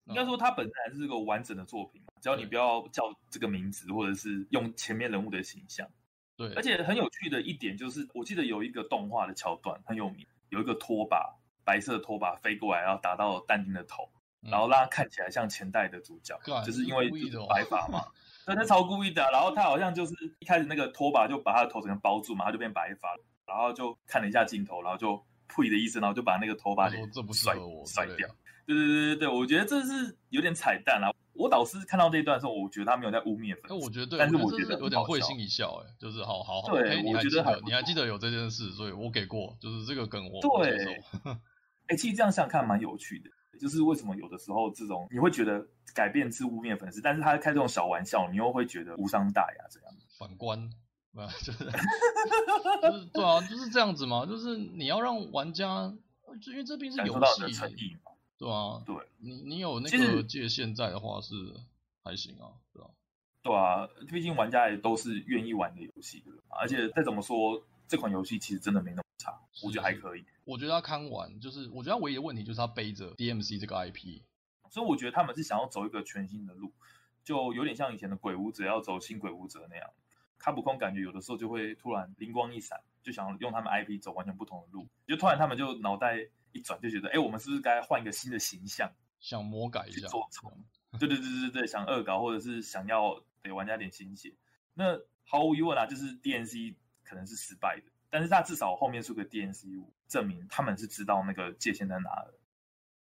[0.07, 5.89] 应该说，它本身还是个完整的作品，只要你不要叫这个名字，或者是用前面人物的形象。
[6.37, 6.53] 对。
[6.55, 11.38] 而且很有趣的一点就是，我记得有一个动画的桥段很有名，有一个拖把，
[11.69, 14.09] 白色的拖把飞过来，然后打到但丁的头，
[14.43, 17.11] 嗯，然后让他看起来像前代的主角，就是因为
[17.47, 18.03] 白发嘛。
[18.47, 19.23] 对，他超故意的。
[19.31, 23.15] 然后他好像就是一开始那个拖把就把他的头整个包住嘛，他就变白发。
[23.47, 26.97] 然后就看了一下镜头，然后就呸的意思，然后就把那个头发给
[27.33, 27.55] 甩
[27.85, 28.27] 甩掉。
[28.67, 31.13] 对对对对对，我觉得这是有点彩蛋啊。
[31.35, 33.75] 我导师看到这一段的时候，我觉得他没有在污蔑粉丝。
[33.75, 36.69] 我觉得对，但是我觉得有点会心一笑，哎，就是好好好。
[36.73, 41.03] 对，我觉得还你还记得有这件事，所以我给过，就是这个梗我对。
[41.89, 49.95] 哎，其实这样想想看蛮有趣的，就是为什么有的时候这种你会觉得改变是污蔑粉丝，但是他开这种小玩笑，你又会觉得无伤大雅这样。
[50.19, 50.71] 反观。
[51.15, 54.25] 啊，就是， 就是对啊，就是这样子嘛。
[54.25, 55.93] 就是你要让玩家，
[56.41, 57.97] 就因为这毕竟是游戏，
[58.37, 61.35] 对啊，对，你你有那个界限在的话是
[62.05, 62.91] 还行啊，对吧？
[63.43, 69.03] 对啊，毕竟玩家也都是愿意玩的游戏，而且再怎么说，这款游戏其实真的没那
[69.63, 70.25] 我觉得还可以。
[70.45, 74.23] 我觉得他看完，就是我觉得他唯一的问题就是他背着 DMC 这个 IP，
[74.71, 76.73] 所以我觉得他们是想要走一个全新的路，
[77.25, 79.91] 就有点像以前的鬼舞者要走新鬼舞者那样。
[80.39, 86.17] 卡普空感觉有的时候就会突然灵光一闪，就想用他们 IP 走完全不同的路，就突然他们就脑袋
[86.53, 90.29] 一转，就觉得，哎，我们是不是该换一个新的形象，想魔改一下， 做
[90.99, 94.33] 对对对对对，想恶搞或者是想要给玩家点新血。
[94.75, 102.35] 那毫无疑问啊，就是 DMC 可能是失败的，但是他至少后面出个 DNC 五，证明他们是知道那个界限在哪的。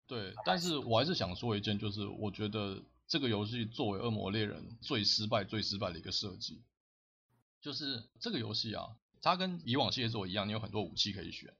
[0.06, 6.62] 对，但是我还是想说一件，就是我觉得这个游戏作为恶魔猎人最失败、最失败的一个设计。
[7.60, 11.52] 就是这个游戏啊，它跟以往系列作一样，你有很多武器可以选。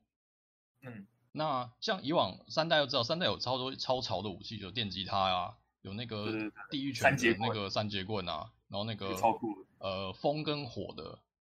[0.81, 11.19] 嗯，那像以往三代都知道，三代有超多超潮的武器，有电吉他啊，有那个地狱拳的那个三节棍啊，然后那个超酷呃风跟火的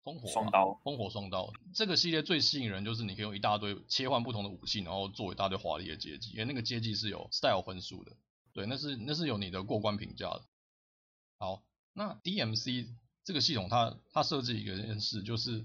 [0.10, 1.54] 风火双刀，烽火双刀。
[1.74, 8.13] 这个系列最吸引人就是你可以用一大堆切换不同的武器，然后做一大堆华丽的阶级，因为那个阶级是有 style 分数的，
[8.54, 10.41] 对，那是那是有你的过关评价的。
[11.38, 12.95] 好，那 DMC。
[13.22, 15.63] 这个系统它它设置一个件事，就是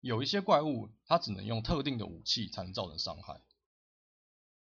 [0.00, 3.40] 有一些怪物它只能用特定的武器才能造成伤害，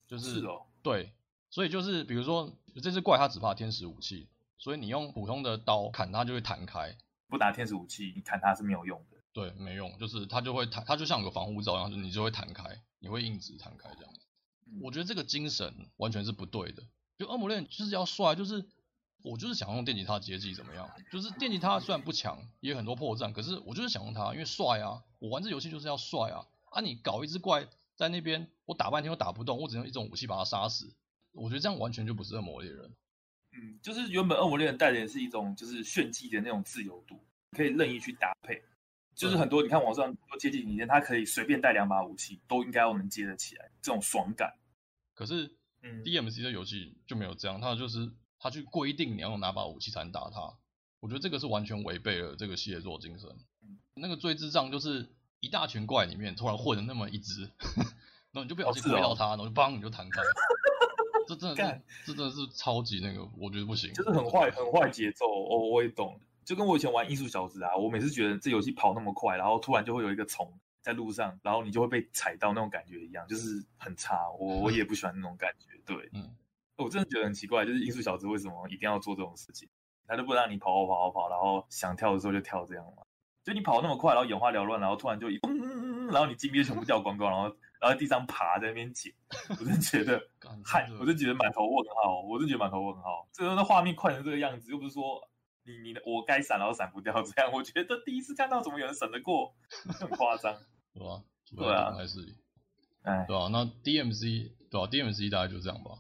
[0.08, 1.14] 就是，是哦，对，
[1.52, 14.20] 所以就是比如说这只怪它只怕天使武器，所以你用普通的刀砍它就会弹开，不打天使武器你砍他是没有用的，对，没用，就是他就会弹，他就像有个防护罩一样，就你就会弹开，你会硬直弹开这样子。
[14.66, 16.84] 嗯，我觉得这个精神完全是不对的，
[17.18, 18.66] 就恶魔猎就是要帅，就是。
[19.24, 20.88] 我就是想用电吉他接技怎么样？
[21.12, 25.04] 就是电吉他虽然不强，也有很多破绽，可是我就是想用它，因为帅啊！
[25.18, 26.46] 我玩这游戏就是要帅啊！
[26.70, 30.96] 啊，你搞一只怪在那边，我打半天都打不动，我只能用一种武器把它杀死。
[31.34, 32.96] 我觉得这样完全就不是恶魔猎人。
[33.58, 37.20] 嗯，就是原本恶魔猎人带的是一种就是炫技的那种自由度，
[37.52, 38.64] 可以任意去搭配。
[39.16, 44.54] 就是很多你看网上很多街机影片，他可以随便带两把武器，都应该要能接得起来，这种爽感。
[45.16, 48.12] 可是，嗯，DMC 的游戏就没有这样，它就是。
[48.40, 50.40] 他去规定你要用哪把武器才能打他，
[51.00, 53.28] 我觉得这个是完全违背了这个系列作精神。
[53.96, 57.42] 那个最智障就是一大群怪里面突然混了那么一只，
[58.32, 60.22] 然后你就不小心推到他，然后就砰你就弹开。
[61.28, 63.94] 这真的是，这真的是超级那个，我觉得不行。
[63.94, 65.26] 就是很坏，很坏节奏。
[65.26, 74.30] 哦，我也懂，就跟我以前玩《艺术小子》啊，我每次觉得这游戏跑那么快，然后突然就会有一个虫在路上，然后你就会被踩到那种感觉一样，就是很差。
[74.40, 75.68] 我我也不喜欢那种感觉。
[75.86, 76.36] 对， 嗯。
[76.78, 79.68] 我真的觉得很奇怪，就是艺术小子为什么一定要做这种事情？
[80.08, 83.04] 他都不让你跑跑跑跑跑，然后想跳的时候就跳这样嘛？
[83.44, 89.14] 就你跑那么快，然后眼花缭乱，然后突然就一嗯，然后你金币全部掉光光，然后然后地上爬在那边捡，
[89.60, 90.22] 我真觉得
[90.66, 93.28] 嗨，我就觉得满头问号，我真觉得满头问号。
[93.32, 95.22] 这个那画面快成这个样子，又不是说
[95.64, 99.54] 你你的我该闪然后闪不掉这样，我觉得第一次看到怎么有人闪得过，
[100.00, 100.56] 很夸张，
[100.94, 101.24] 对啊？
[101.56, 102.36] 对啊，还是
[103.04, 105.92] 哎，对啊，那 DMC 对啊？DMC 大概就这样吧。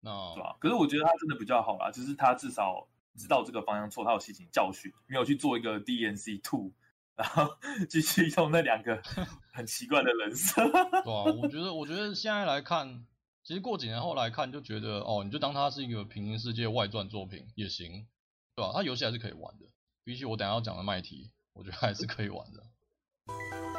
[0.00, 0.56] 那对啊？
[0.58, 6.72] 可是我觉得他真的比较好啦，就是他至少知道这个方向错，他有吸取教训，没有去做一个 DMC Two，
[7.20, 7.54] 然后
[7.86, 9.02] 继续用那两个
[9.52, 10.66] 很奇怪的人设。
[10.70, 13.04] 对啊，我觉得，我觉得现在来看，
[13.44, 18.06] 其实过几年后来看，就觉得哦，你就当它是一个平行世界外传作品也行，
[18.54, 18.72] 对吧？
[18.74, 19.66] 它游戏还是可以玩的，
[20.02, 23.69] 比起我等下要讲的麦提，我觉得还是可以玩的。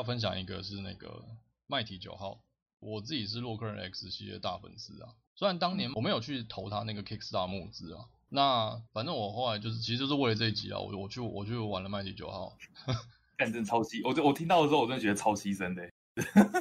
[0.00, 1.22] 要分享一个是那个
[1.66, 2.40] 麦提九号，
[2.78, 5.12] 我自己是洛克人 X 系列大粉丝啊。
[5.36, 12.56] 虽然当年我没有去投他那个 Kickstarter 募资啊，那反正我后来就是其实就是为了这一集啊，我我去我去玩了麦提九号，
[13.36, 15.86] 干真超牺，我我听到的时候我真的觉得超牺牲的。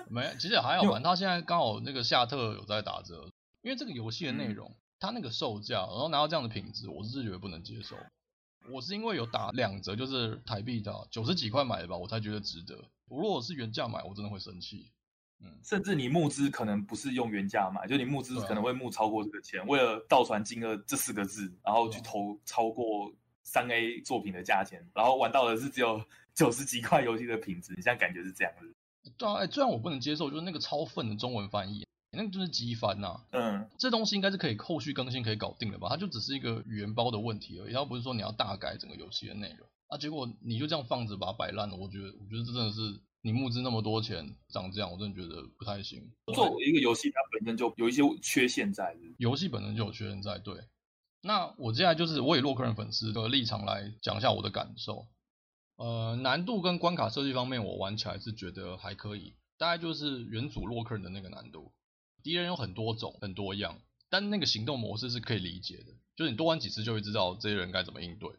[0.09, 3.29] 没，其实也还好玩，他现在刚好那个夏特有在打折，
[3.61, 7.95] 因为这个游戏的内容，他、嗯、那个售价，然后拿到这样的品质，我是觉得不能接受。
[8.71, 12.75] 我是因为有打两折，就是台币的九十几块买的吧，我才觉得值得。
[13.07, 14.91] 我如果是原价买，我真的会生气。
[15.41, 23.11] 嗯，甚至你募资可能不是用原价买，就你募资可能会募超过这个钱，为了倒传金额这四个字，然后去投超过
[23.43, 26.03] 三 A 作品的价钱，然后玩到的是只有
[26.35, 28.75] 九十几块游戏的品质，你现在感觉是这样子？
[29.17, 33.21] 对啊，哎，虽然我不能接受就是那个超粪的中文翻译，那个就是机翻呐。
[33.31, 35.87] 嗯，这东西应该是可以后续更新可以搞定的吧？
[35.89, 39.67] 它就只是一个语言包的问题而已，它不是说你要大改整个游戏的内容。
[39.87, 42.79] 啊，结果你就这样放着把它摆烂了，我觉得，我觉得这真的是
[43.21, 46.11] 你募资那么多钱长这样，我真的觉得不太行。
[46.33, 48.95] 作为一个游戏，它本身就有一些缺陷在。
[49.17, 50.55] 游戏本身就有缺陷在，对。
[51.21, 55.07] 那我接下来就是我以洛克人粉丝的立场来讲一下我的感受。
[55.75, 61.71] 呃，难度跟关卡设计方面，我玩起来是觉得还可以，大概就是原主洛克人的那个难度。
[62.23, 63.79] 敌人有很多种，很多样，
[64.09, 68.29] 但那个行动模式是可以理解的，就是你多玩几次就会知道这些人该怎么应对。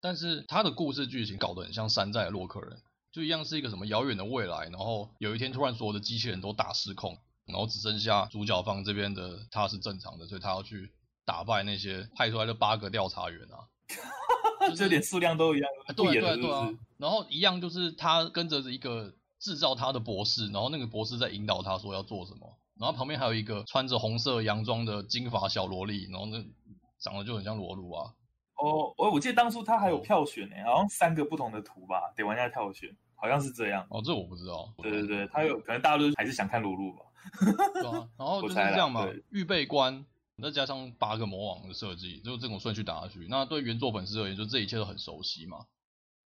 [0.00, 2.82] 但是他的故事剧情搞得很像山寨的洛克人。
[3.12, 10.90] 就一样是一个什么遥远的未来，然后有一天突然所有的机器人都大失控，然后只剩下主角方这边的他是正常的，所以他要去
[11.26, 13.68] 打败那些派出来的八个调查员啊，
[14.74, 26.44] 这点数量都一样，对对对啊，然后一样就是他跟着一个制造他的博士，然后那个博士在引导他说要做什么，然后旁边还有一个穿着红色洋装的金发小萝莉，然后那
[26.98, 28.12] 长得就很像罗鲁啊。
[28.56, 33.86] 哦，我我记得当初他还有票选呢，好像三个不同的图吧，得玩家票选，好像是这样。
[33.88, 34.74] 哦，这我不知道。
[34.78, 37.04] 对对对，他有可能大家都还是想看罗露吧。
[37.72, 40.04] 对啊，然后 就是这样嘛，预备关，
[40.42, 43.28] 再加上八个魔王的设计，就这种顺序打下去。
[43.30, 45.66] 那对原作粉丝而言，就这一切都很熟悉嘛。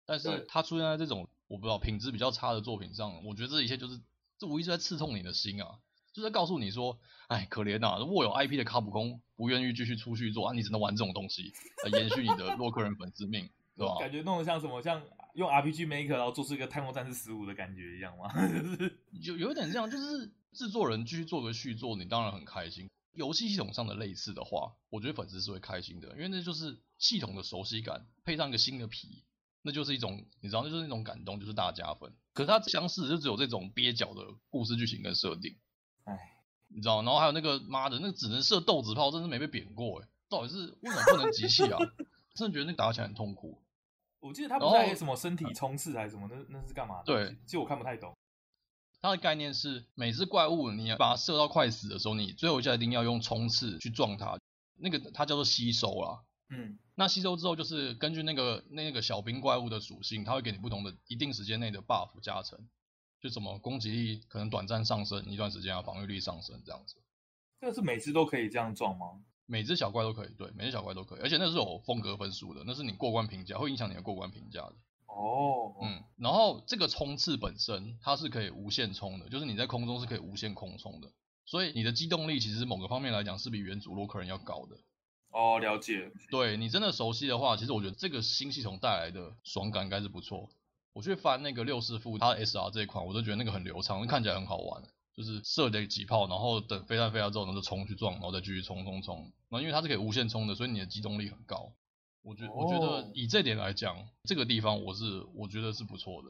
[0.05, 3.99] 但是他出现在这种我不知道品质比较差的作品上，我觉得这一切就是
[4.37, 5.79] 这无疑是在刺痛你的心啊。
[6.13, 11.51] 就在告诉你说，哎，可怜呐，握有 IP 的卡普空不愿意继续出去做啊，你只能玩这种东西
[11.83, 13.95] 来延续你的洛克人粉丝命，对吧？
[13.99, 15.01] 感觉弄得像什么，像
[15.33, 18.31] 用 RPG Maker 然后做出一个太空战士十五的感觉一样吗？
[19.23, 22.87] 有有一点这样，就是制作人继续做个续作，你当然很开心。
[23.15, 29.23] 游戏系统上的类似的话，我觉得粉丝是会开心的，因为那就是系统的熟悉感，配上一个新的皮，
[29.63, 32.11] 那就是一种你知道，那就是那种感动，就是大加分。
[32.33, 35.55] 可是它相似就只有这种蹩脚的故事剧情跟设定。
[36.05, 36.37] 哎，
[36.67, 40.07] 你知道，然后还有那个妈的，那个只能射豆子炮，真是没被扁过哎！
[40.29, 41.79] 到底是为什么不能集气啊？
[42.35, 43.61] 真的觉得那打起来很痛苦。
[44.19, 47.03] 我记得他不是还什么身体冲刺还是什么，那那是干嘛的？
[47.05, 48.13] 对，其实我看不太懂。
[49.01, 54.39] 它的概念是，每只怪物你要把它射到快死的时候，你最后一下一定要用冲刺去撞它。
[54.79, 56.23] 那个它叫做吸收啦。
[56.49, 56.79] 嗯。
[56.95, 62.57] 那吸收之后，就是根据那个那个小兵怪物的属性，它会给你不同的一定时间内的 buff 加成。
[63.23, 66.97] 就什么攻击力可能短暂上升一段时间啊，防御力上升这样子。
[67.61, 69.23] 这个是每只都可以这样撞吗？
[69.45, 74.75] 每只小怪都可以，对，每只小怪都可以，而且那是有风格分数的，那是你过关评价会影响你的过关评价的。
[75.05, 81.09] 哦，嗯，然后这个冲刺本身它是可以无限冲的，就是你在空中是可以无限空冲的，
[81.45, 84.75] 所以你的机动力其实某个方面来讲是比原主洛克人要高的。
[85.29, 86.11] 哦，了解。
[86.29, 90.49] 对，你真的熟悉的话，其实我觉得这个新系统带来的爽感应该是不错。
[90.93, 94.83] 我去翻那个六师傅他 S R 这一款，我都觉得那个很流畅，看起来很好玩。
[95.15, 99.17] 就是射得几炮，然后等飞弹飞到之后，然后就冲去撞，然后再继续冲冲冲。
[99.49, 101.71] 然后因为它是可以无限冲的，所以你的机动力很高。
[102.23, 106.29] 我觉我觉得以这点来讲，这个地方我是我觉得是不错的。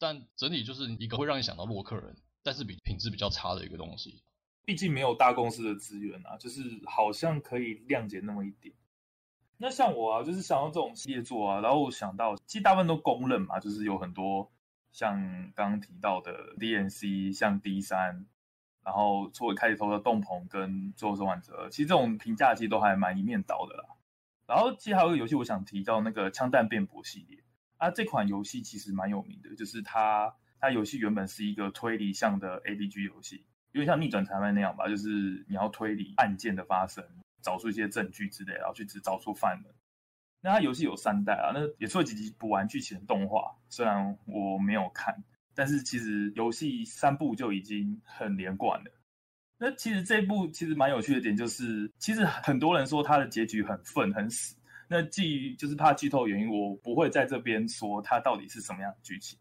[0.00, 4.20] 但整体就是一个会让你想到洛克人，但是比品质比较差的一个东西。
[4.64, 8.74] 毕竟没有大公司的资源啊，就是好像可以谅解那么一点。
[9.60, 14.52] 那像我啊，就是想到这种系列作啊，然后我想到，其实大部分都公认嘛，就是有很多
[14.92, 15.20] 像
[15.54, 18.24] 刚刚提到的 DNC，像 D 三，
[18.84, 23.84] 然后作为开头的动鹏跟最后生还者，其实这种评价其实都还蛮一面倒的啦。
[24.46, 27.42] 然后其实还有一个游戏，我想提到那个枪弹辩驳系列
[27.78, 37.04] 啊，这款游戏其实蛮有名的，就是它它游戏原本是一个推理向的 ABG 游戏，有点像逆转裁判那样吧，就是你要推理案件的发生。
[37.42, 39.74] 找出一些证据之类，然后去只找出犯人。
[40.40, 48.90] 那它游戏有三代啊，那也出了几集补完剧情的动画，虽然我没有看，但是其实游戏三部就已经很连贯了。
[49.58, 54.56] 那其实这一部其实蛮有趣的点就是，其实很多人说它的结局很愤很死。
[54.86, 59.36] 那基于就是怕剧透原因，我不会在这边说它到底是什么样的剧情。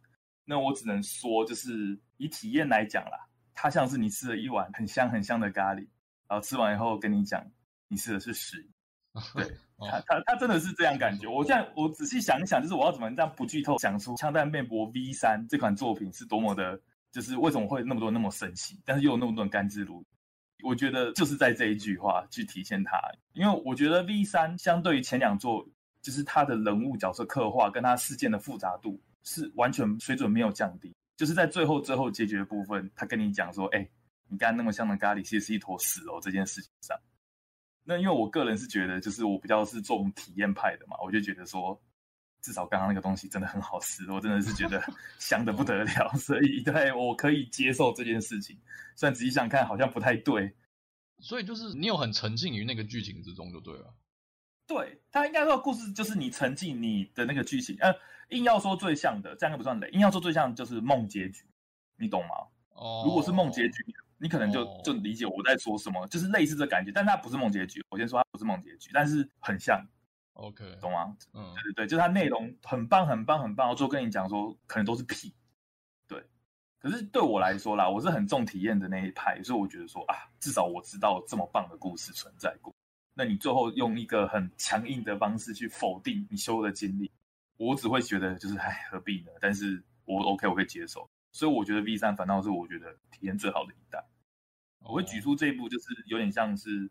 [0.46, 5.88] 那我只能说，就是以体验来讲啦，它像是你吃了一碗很香很香的咖喱，
[6.28, 7.46] 然后吃完以后跟你讲。
[7.88, 8.66] 你吃的是屎，
[9.34, 9.46] 对
[9.78, 11.28] 他，他他真的是这样感觉。
[11.28, 16.80] 我现在我仔细想一想，就是我要怎么这样不剧透，讲出《枪弹辩驳 V 三》这款作品是多么的，
[17.12, 20.04] 就是为什么会那么多人那么生气，但是又有那么多人甘之如。
[20.64, 23.00] 我觉得就是在这一句话去体现它，
[23.34, 25.64] 因为我觉得 V 三相对于前两作，
[26.02, 33.88] 就是它的人物角色刻画跟它事件的复杂度是完全水准没有降低，就是在最后最后结局的部分，他跟你讲说，哎，
[34.28, 36.98] 你刚刚那么香的咖喱其实是一坨屎哦，这件事情上。
[37.90, 41.82] 那因为我个人是觉得，就是我比较是重体验派的嘛，我就觉得说，
[42.42, 44.84] 至少刚刚那个东西真的很好吃，我真的是觉得
[45.20, 48.60] 香的不得了， 所以对我可以接受这件事情。
[48.98, 50.54] 虽然仔细想看好像不太对，
[51.20, 53.94] 所以就是你有很沉浸于那个剧情之中就对了。
[54.68, 57.94] 对，他应该说故事就是你沉浸你的那个剧情，呃，
[58.32, 59.90] 硬要说最像的，这样又不算雷。
[59.92, 61.46] 硬要说最像就是梦结局，
[61.98, 62.36] 你懂吗？
[62.74, 63.94] 哦，如果是梦结局，你
[64.30, 67.84] 可能就就理解我在说什么，就是类似这感觉，但它不是梦结局。
[67.90, 69.86] 我先说它不是梦结局，但是很像。
[70.34, 71.18] OK，懂吗？
[71.34, 75.34] 嗯，对对对，就是它内容很棒很棒很棒，我就跟你讲说，可能都是屁。
[76.08, 76.24] 对，
[76.80, 82.72] 可是对我来说啦，我是很重体验的那一派，所以我觉得说啊，至少我知道这么棒的故事存在过。
[83.16, 87.12] 那你最后用一个很强硬的方式去否定你修的经历，
[87.58, 89.32] 我只会觉得就是哎，何必呢？
[89.42, 91.10] 但是我 OK，我可以接受。
[91.38, 94.04] 所以我觉得 V 三反倒是我觉得体验最好的一代。
[94.80, 96.90] 我会举出这一部，就是有点像是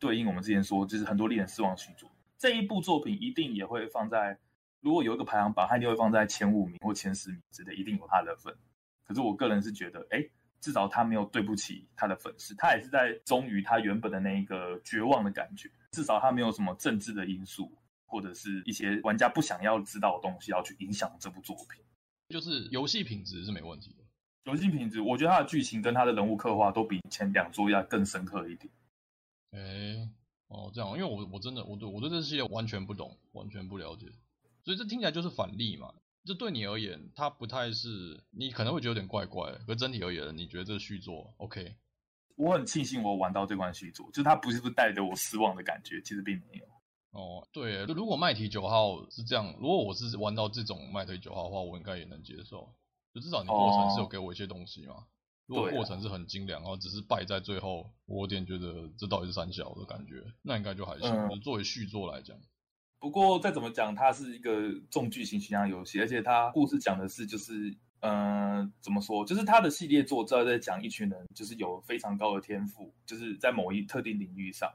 [0.00, 2.10] 对应我们之前说，就是很多令人失望的续作。
[2.36, 4.36] 这一部作品一定也会放在，
[4.80, 8.52] 如果有一个排行榜，它一定会放在前五名或前十名之内，一定有它的份。
[9.04, 10.26] 可是我个人是觉得，哎。
[10.60, 15.70] 至少他没有对不起他的粉丝，他也是在忠于他原本的那一个绝望的感觉。
[15.90, 17.70] 至少他没有什么政治的因素，
[18.06, 21.83] 或者是一些玩家不想要知道的东西要去影响这部作品。
[22.34, 24.02] 就是游戏品质是没问题的，
[24.50, 28.68] 游戏品质，我觉得它的剧情跟它的人物刻画都比前两作要更深刻一点。
[29.52, 30.10] 哎，
[30.48, 34.06] 哦，这样，因为我我真的我对我对这系列完全不懂，完全不了解，
[34.64, 35.94] 所以这听起来就是反例嘛。
[36.24, 39.52] 这对你而言，它不太是，你可能会觉得有点怪怪。
[39.64, 41.76] 可整体而言，你觉得这个续作 OK？
[42.34, 46.66] 我很庆幸我玩到这款续作，就是它不是不带着我失望的感觉，其实并没有。
[47.14, 52.68] 哦，对，如果麦提九号是这样，如果我是玩到这种麦提九号的话，我应该也能接受。
[53.14, 54.94] 就至少你过程是有给我一些东西嘛。
[54.94, 55.04] 哦、
[55.46, 61.08] 如果过程是很精良，然后只是败在最后，我有点觉得这到底是三小的感觉，那应该就还行。
[61.08, 62.36] 嗯、作为续作来讲。
[62.98, 69.24] 不过再怎么讲，它是一个重剧情形象游戏，而且它故事讲的是就是，嗯、呃，怎么说？
[69.24, 74.72] 就是它的系列作主要在讲一群人，就是有非常高的天赋，就是在某一特定领域上，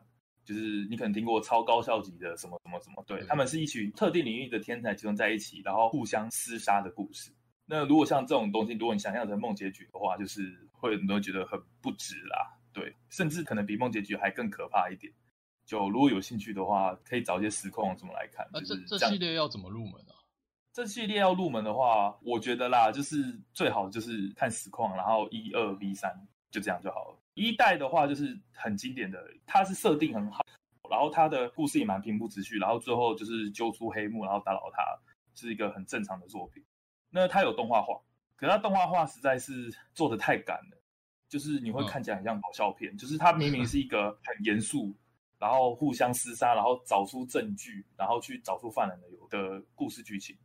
[0.50, 7.32] 就是你可能听过超高校级的什么什么什么，对，他们是一群特定领域的天才集中在一起，然后互相厮杀的故事。
[7.68, 15.14] 那如果像这种东西，如果你想象成梦结局的话，就是会很多人觉得很不值啦，对，甚至可能比梦结局还更可怕一点。
[15.68, 18.50] 就如果有兴趣的话，可以找一些实况怎么来看。
[18.52, 20.18] 那这这这系列要怎么入门啊？
[20.74, 26.12] 这系列要入门的话，我觉得啦，就是最好就是看实况，然后一二 V 三
[26.50, 27.20] 就这样就好了。
[27.40, 30.46] 一代的话就是很经典的，它是设定很好，
[30.90, 34.84] 然后它的故事也蛮平铺直叙，然后最后就是揪出黑幕，然后打倒他，
[35.34, 36.64] 是一个很正常的作品。
[37.10, 38.00] 那它有动画化，
[38.36, 40.78] 可它动画化实在是做的太赶了，
[41.28, 44.96] 就是你会看起来很像搞笑片，就是它明明是一个很严肃。
[45.40, 50.38] 然后互相厮杀，然后找出证据，然后去找出犯人的有的故事剧情。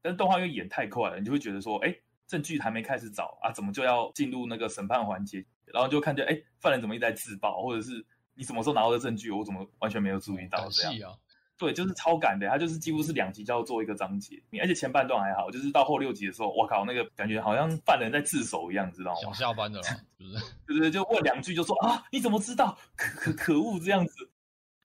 [0.00, 5.46] 但是动画因为演太快了，你就会觉得说，哎，证据还没开始找啊，怎么就要进入那个审判环节？
[5.66, 8.04] 然后就看见，哎，犯人怎么一直在自爆，或者是
[8.34, 10.68] 你什么时候拿到的证据，我怎么完全没有注意到？
[10.70, 11.16] 这样啊，
[11.58, 14.42] 对，就是超赶的，他就是几乎是两集就要做一个章节。
[14.60, 19.20] 而且前半段还好，就是到后六集的时候，我靠，那个感觉好像犯人在自首一样，知道吗？
[19.22, 20.54] 想下班的了，是不是？
[20.66, 22.76] 对对，就问两句就说啊，你怎么知道？
[22.96, 24.14] 可可可恶，这样子。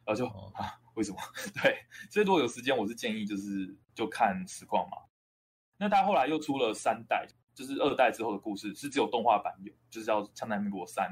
[0.05, 1.17] 然后就啊，为什么？
[1.61, 1.77] 对，
[2.09, 4.97] 所以如果有时间，我是建议就是就看实况嘛。
[5.77, 7.27] 那他后来又出了三代，
[7.57, 11.05] 就是二代之后的故事是只有动画版有，就是叫《枪弹辩国三》。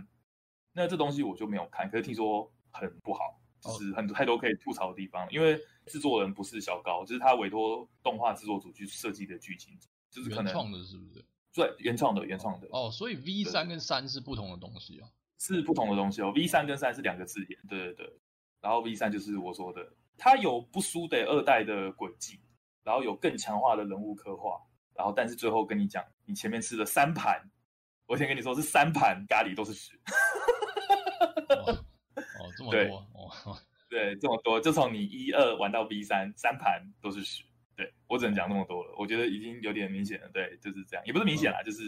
[0.74, 5.28] 那这东西我就没有看，可是听说很不好，就是很多太多可以吐槽的地方。
[5.32, 9.76] 因为制作人不是小高，就是他委托动画制作组去设计的剧情，
[10.12, 11.26] 就是可能原创的，是不是？
[11.52, 12.68] 对，原创的，原创的。
[12.70, 15.10] 哦，所以 V 三跟三是不同的东西啊？
[15.40, 16.32] 是不同的东西哦。
[16.36, 18.20] V 三跟三是两个字眼，对对对。
[18.62, 22.40] 然后 V 三就是我说的，它有不输的二代的轨迹，
[22.84, 24.62] 然后有更强化的人物刻画，
[24.96, 27.40] 然后但是最后跟你讲，你前面吃了三盘，
[28.06, 30.00] 我先跟你说是三盘咖喱都是屎。
[31.50, 31.72] 哦，
[32.16, 33.58] 哦，这么 多对哦，
[33.90, 37.44] 对，这么多，就从你一二玩到 B 三，三盘都是屎。
[37.76, 40.30] 对，我只能讲这么多了，我觉得已经有点明显了。
[40.30, 41.84] 对，就是这样，也不是明显啦，嗯、就是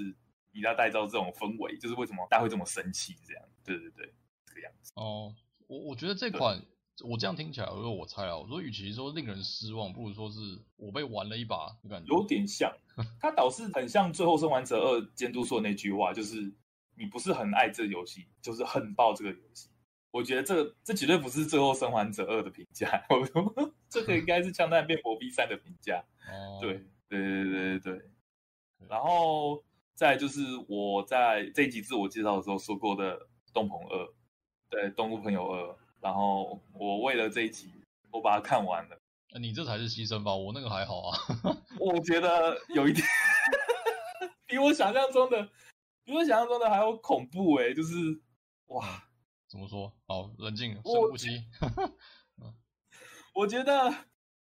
[0.52, 3.44] 你要带造这种氛围，就是为什么大家会这么生气这样。
[3.64, 4.14] 对对对，
[4.46, 4.92] 这个样子。
[4.96, 5.34] 哦。
[5.68, 6.58] 我我觉得这款，
[7.04, 10.40] 我这样听起来，如果我猜啊，我说与其说令人失望，不如说是
[10.78, 12.16] 我被玩了一把的感觉。
[12.16, 12.72] 有点像，
[13.20, 16.52] 它倒是很像《最后生还者二》监督说的那句话，就是
[16.96, 19.70] 你不是很爱这个游戏，就是恨爆这个游戏。
[20.10, 26.04] 我觉得这这绝对不是《最后生还者二》的评价，我说这个应该是《枪弹辩驳 B 三》的评价。
[26.28, 28.12] 哦，对对对对对对。
[28.90, 33.20] 然后再就是我在这一集自我介绍的时候说过的
[33.54, 34.04] 《东鹏二》。
[34.70, 37.72] 对，动物朋友二，然后我为了这一集，
[38.12, 38.98] 我把它看完了。
[39.40, 40.34] 你这才是牺牲吧？
[40.34, 41.18] 我那个还好啊。
[41.80, 43.06] 我觉得有一点，
[44.48, 45.50] 比我想象中的，
[46.04, 47.74] 比我想象中的还要恐怖哎！
[47.74, 47.96] 就是
[48.68, 49.04] 哇，
[49.48, 49.94] 怎么说？
[50.08, 51.44] 好，冷静，深呼吸。
[53.36, 53.94] 我觉得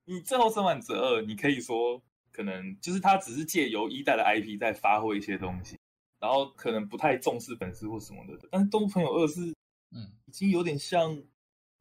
[0.05, 5.79] 你最后生完折二，你可以说可能就是他只是借由一代的 IP 在发挥一些东西，
[6.19, 8.49] 然后可能不太重视粉丝或什么的。
[8.51, 9.55] 但是《动物朋友二》是，
[9.93, 11.23] 嗯，已经有点像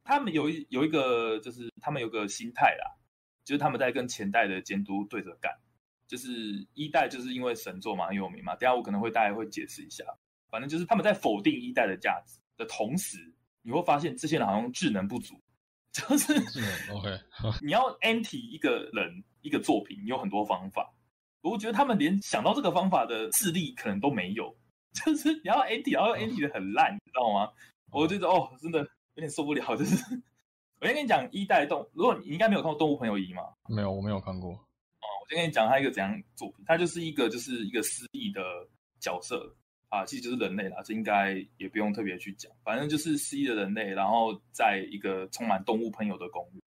[0.04, 2.96] 他们有一有一个就是他们有个心态啦，
[3.44, 5.52] 就是他们在跟前代的监督对着干。
[6.08, 6.30] 就是
[6.74, 10.04] 一代就是因为神作嘛很有名嘛，等下我可能会大概会解释一下。
[10.50, 13.16] 反正就是他们在否定一代的价值的同时，
[13.62, 15.40] 你会发现这些人好像智能不足，
[15.90, 16.34] 就是
[16.92, 17.18] ，OK，
[17.62, 20.92] 你要 anti 一个人一个作品，你有很多方法。
[21.40, 24.54] 我觉得他们连想到这个方法的智力可能都没有，
[24.92, 27.50] 就是你要 anti，然后 anti 的很烂，你知道吗？
[27.90, 29.76] 我觉得哦，真的有点受不了。
[29.76, 29.96] 就是
[30.80, 33.42] 我先跟你讲一代动，如果你应该没有看过《动物朋友一》吗？
[33.68, 34.50] 没有，我没有看过。
[34.52, 38.40] 哦，我先跟你讲他一个怎样作品，他就是一个就是一个失忆的
[39.00, 39.54] 角色。
[39.88, 46.62] 啊，其实就是人类啦，这应该也不用特别去讲，反正就是失忆的人类，然后在一个充满动物朋友的公寓。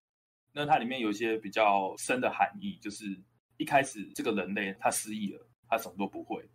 [0.52, 3.18] 那它里面有一些比较深的含义，就是
[3.56, 6.46] 一开始这个人类他失忆了，他什么都不会。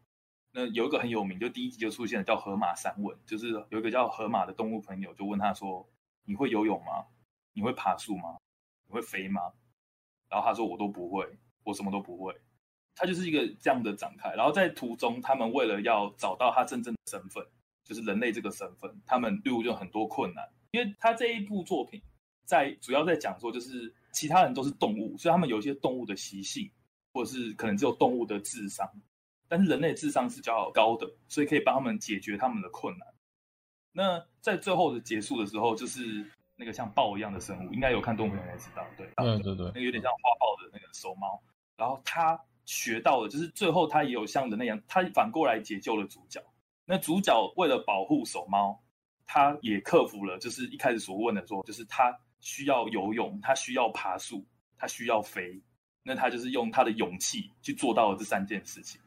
[0.51, 5.87] 那有一个很有名，就第一集就出现了，叫河马三问，就是有一个叫河马的动物朋友就问他说
[6.25, 7.05] ：“你会游泳吗？
[7.53, 8.37] 你会爬树吗？
[8.87, 9.41] 你会飞吗？”
[10.29, 11.27] 然后他说：“我都不会，
[11.63, 12.35] 我什么都不会。”
[12.95, 17.45] 他就是一个这样的展开，然后在途中，他们为了要找到他真正的身份，
[17.85, 20.43] 就是人类这个身份，他们遇到很多困难。
[20.71, 22.01] 因为他这一部作品
[22.43, 26.69] 在主要在讲说，就是其他人都是动物，所以他们有一些动物的习性，
[27.13, 28.85] 或者是可能只有动物的智商，
[29.49, 33.07] 但是人类智商是较高的，所以可以帮他们解决他们的困难。
[33.91, 36.25] 那在最后的结束的时候，就是
[36.55, 41.41] 那个像豹一样的生物，应该有看动物朋友应该知道，对，对对对，那个有点像花豹的那个手猫，
[41.75, 42.39] 然后它。
[42.65, 46.39] 学到了，就是最后他也有像人类一样，他反过来解救了主角。
[46.85, 48.79] 那主角为了保护手猫，
[49.25, 54.45] 他也克服了，就是一开始所问的说，就是他需要游泳，他需要爬树，
[54.77, 55.59] 他需要飞。
[56.03, 59.01] 那他就是用他的勇气去做到了这三件事情。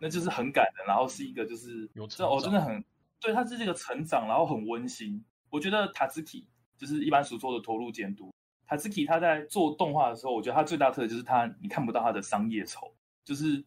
[0.00, 2.84] 那就是很感人，然后是一个就是有这哦，真的很
[3.20, 5.24] 对，他是这个成长，然后很温馨。
[5.50, 8.30] 我觉得塔兹基就是一般所说的投入监督。
[8.66, 13.64] 塔兹基他在做动画的时候，我觉得他最大特点就是他，你看不到他的商业丑，就是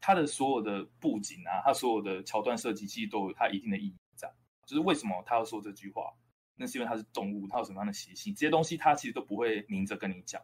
[0.00, 4.32] 他的所有的布景啊，他所有的桥段设计，其实都有他一定的意义在。
[4.64, 6.12] 就是为什么他要说这句话，
[6.54, 10.40] 那是因为他是动物，他有什么样的习性，这些东西他其实都不会明着跟你讲，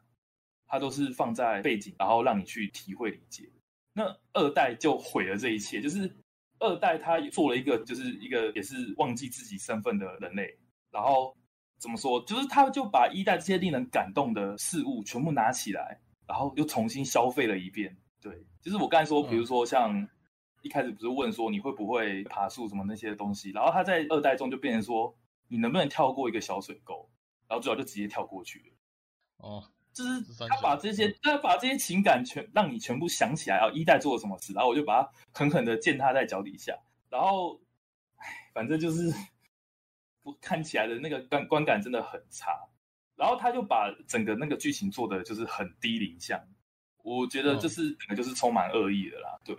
[0.66, 3.48] 他都是放在背景，然后让你去体会理解。
[3.95, 6.14] 那二代就毁了这一切，就是
[6.59, 10.59] 二代他做了一个，就是一个也是忘记自己身份的人类，
[10.90, 11.34] 然后。
[11.76, 12.18] 怎么说？
[12.22, 17.95] 就是他就把一代这些令人感动的事物全部拿起来，然后又重新消费了一遍。
[18.22, 20.09] 对，就是我刚才说，比如说像
[20.62, 25.14] 一开始不是问说你会不会爬树什么那些东西，然后他在二代中就变成说
[25.49, 27.07] 你能不能跳过一个小水沟，
[27.49, 28.64] 然后主要就直接跳过去了。
[29.38, 29.64] 哦，
[29.95, 36.76] 就是他把这些他把这些情感全让你全部想起来啊，一代做了什么事，然后我就把他狠狠的践踏在脚底下，
[37.09, 37.59] 然后，
[38.16, 39.11] 唉，反正就是
[40.22, 40.36] 我。
[40.40, 42.51] 看起来的那个观观感真的很差，
[43.14, 46.42] 然后他就把整个那个剧情做的就是很低龄向，
[47.03, 49.38] 我觉得就是整个就是充满恶意的啦。
[49.45, 49.55] 对，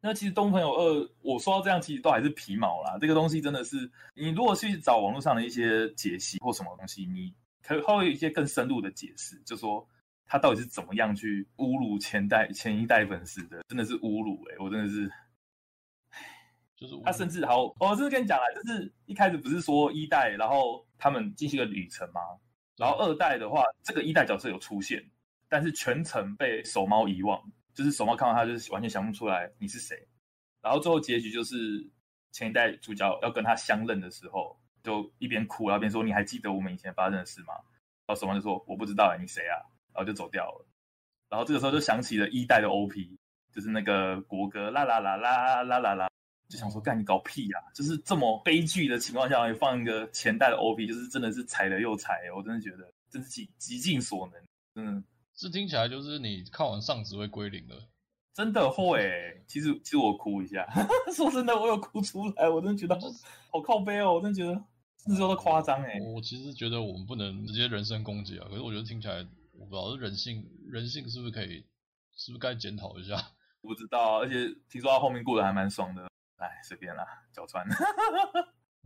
[0.00, 2.98] 那其实《动物朋友二》，我说到这样，其实都还是皮毛啦。
[3.00, 7.32] 这个东西真的是，你如果去找网络上的一些解析或什么东西，你
[7.64, 9.88] 可会有一些更深入的解释，就说
[10.26, 15.10] 他到底是怎么样去侮辱前代前一代粉丝的，真的是侮辱哎、欸，我真的是。
[16.76, 22.20] 就是他甚至好，我是跟你讲了，就是一开始不是说一代，然后他们进行了旅程吗？
[22.76, 25.00] 然后二代的话，这个一代角色有出现，
[25.48, 27.40] 但是全程被手猫遗忘，
[27.72, 29.96] 就是手猫看到他就是完全想不出来你是谁。
[30.60, 31.88] 然后最后结局就是
[32.32, 37.54] 前一代主角要跟他相认的时候，就一边哭然后一边说：“你还记得我们以前发生的事吗？”
[38.06, 39.58] 然后守望就说：“我不知道哎，你谁啊？”
[39.92, 40.66] 然后就走掉了。
[41.28, 43.16] 然后这个时候就想起了一代的 OP，
[43.50, 46.08] 就是那个国歌啦啦啦啦啦啦啦。
[46.46, 47.72] 就想说，干你搞屁呀、啊！
[47.72, 54.40] 就是这么悲剧的情况下，你放一个前代的 OP，就是真的是踩了又踩，我真的觉得真是极极尽所能。
[54.74, 55.02] 嗯，
[55.34, 57.74] 这听起来就是你看完上只会归零的，
[58.34, 59.42] 真的会、欸。
[59.48, 60.66] 其实其实我哭一下，
[61.16, 63.08] 说真的，我有哭出来，我真的觉得好，
[63.50, 64.62] 好靠背哦，我真的觉得
[65.06, 65.98] 那时候都夸张哎。
[66.00, 71.64] 我其实觉得我们不能直接人身攻击啊，可是我觉得听起来，我不知道是人性，人性是不是可以，
[72.16, 73.16] 是不是该检讨一下？
[73.60, 76.08] 我 不知道，而且听说他后面过得还蛮爽的。
[76.36, 77.64] 哎，随便啦，脚穿。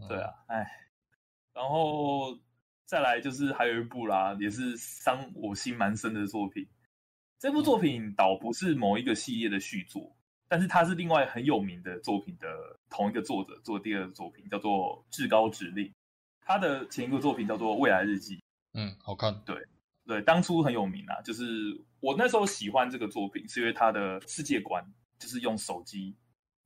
[0.08, 0.64] 对啊，哎，
[1.52, 2.38] 然后
[2.84, 6.68] 再来就是还有一部啦，也是伤我心蛮深的作品。
[7.38, 10.16] 这部作品倒不是某一个系列的续作，
[10.46, 12.46] 但是它是另外很有名的作品的
[12.90, 15.86] 同一个作者做第二个作品，叫做《至高指令》。
[16.48, 18.36] 他的前一个作品叫做《未来日记》，
[18.72, 19.38] 嗯，好看。
[19.44, 19.62] 对
[20.06, 24.82] 对，当初很有名啊，就是我那时候喜欢这个作品，是因为它的世界观
[25.18, 26.16] 就是用手机，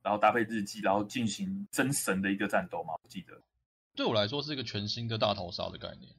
[0.01, 2.93] 然后搭配日记，然后进行真神的一个战斗嘛。
[2.93, 3.37] 我记得，
[3.93, 6.09] 对我来说是一个全新的大逃杀的概念。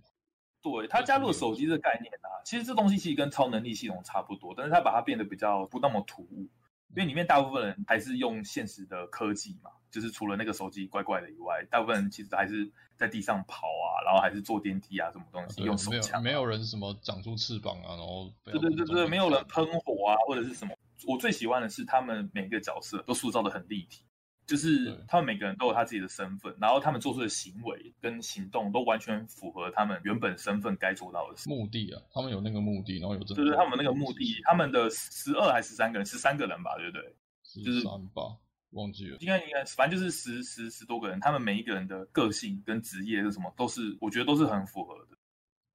[0.61, 6.47] 对，他加入了手机这个概念啊，其实这东西其实跟超能力系统差不多，但是他把它变得比较不那么突兀。
[6.95, 20.75] 因为里面大部分人还是用现实的科技嘛，就是除了那个手机怪怪的以外，大部分人其实还是在地上跑啊，然后还是坐电梯啊，什么东西用手枪、啊，没有人什么长出翅膀啊，然后对对对对，没有人喷火啊，或者是什么。
[21.07, 24.03] 我最喜欢的是他们每个角色都塑造的很立体。
[24.47, 31.49] 就是他们每个人都有他自己的身份，然后他们做出的行为跟行动都完全符合他们原本身份该做到的事。
[31.49, 33.43] 目的啊，他们有那个目的，然后有这个。
[33.43, 37.17] 就是他们那个目的，他们的十二还是十三个人，十三个人吧，对不对？
[37.43, 38.37] 十三吧，
[38.75, 39.17] 忘记了。
[39.21, 45.17] 应该应该，反正就是十十十多个人，他们每一个人的个性跟职业是什么，都是我觉得都是很符合的。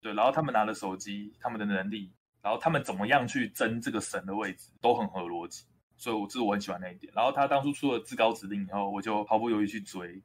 [0.02, 5.66] 对，然后他们拿了手机，他们的能力，然后他们怎么样去争这个神的位置，都很合逻辑。
[5.97, 7.12] 所以，我这是我很喜欢那一点。
[7.14, 10.24] 然后他当初出了至高指令以后，我就毫不犹豫去追。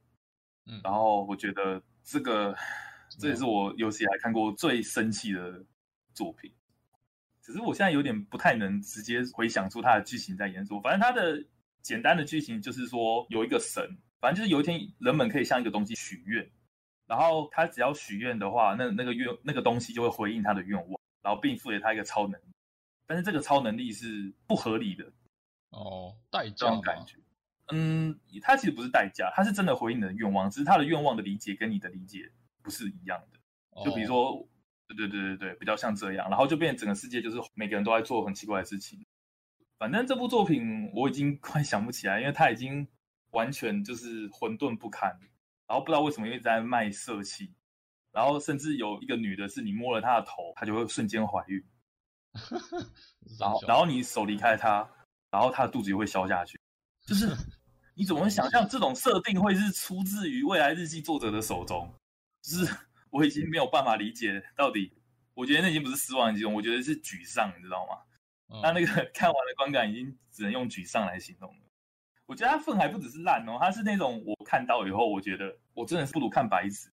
[0.65, 2.55] 嗯，然后我觉得这个
[3.19, 5.65] 这也是我有史以来看过最生气的
[6.13, 6.49] 作品。
[7.41, 10.81] 只是我现在有点不太能直接回想出它的剧情在演什么。
[10.81, 11.43] 反正它的
[11.85, 16.49] 简单的剧情就是说，有一个神，反正就是有一天人们可以向一个东西许愿，
[17.05, 22.45] 然后他只要许愿的话，那那个愿那个东西就会回应他的愿望，然后并赋予他一个超能力。
[23.05, 25.05] 但是这个超能力是不合理的。
[25.69, 27.19] 哦，代价感觉，
[27.71, 32.31] 嗯，他其实不是代价，他是真的回应你的愿望，只是他的愿望的理解跟你的理解
[32.63, 33.39] 不是一样的。
[33.85, 34.47] 就比如说，哦、
[34.87, 39.05] 对对对对对，比较像这样，然后就变成整个世界就是每个人都在做很奇怪的事情。
[39.77, 42.87] 反正这部作品我已经快想不起来，因为它已经
[43.31, 45.09] 完全就是混沌不堪，
[45.67, 47.53] 然后不知道为什么一直在卖色气，
[48.11, 51.63] 然后甚至有一个女的是你摸了她的头，她就会瞬间怀孕，
[53.39, 54.89] 然后然后你手离开她。
[55.31, 56.57] 然后她的肚子就会消下去，
[57.05, 57.27] 就是
[57.93, 61.93] 你怎么会想象这种设定会是出自于未来日记作者的手中？
[62.41, 62.73] 就是
[63.09, 64.93] 我已经没有办法理解到底，
[65.33, 67.99] 我觉得那已经不是失望的激动，我觉得是沮丧，你知道吗？
[68.61, 71.61] 他、嗯、那个 看完的观感已经只能用沮丧来形容了。
[72.25, 76.91] 我觉得他粪还不只是烂哦，他是那种我看到以后，我觉得我真的是不如看白纸。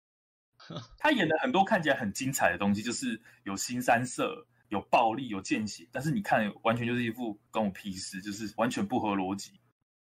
[0.99, 4.47] 他演的很多看起来很精彩的东西，就是有新三色。
[4.69, 9.61] 有暴力，有见血，但是你看，完全就是一副跟我屁事，就是完全不合逻辑，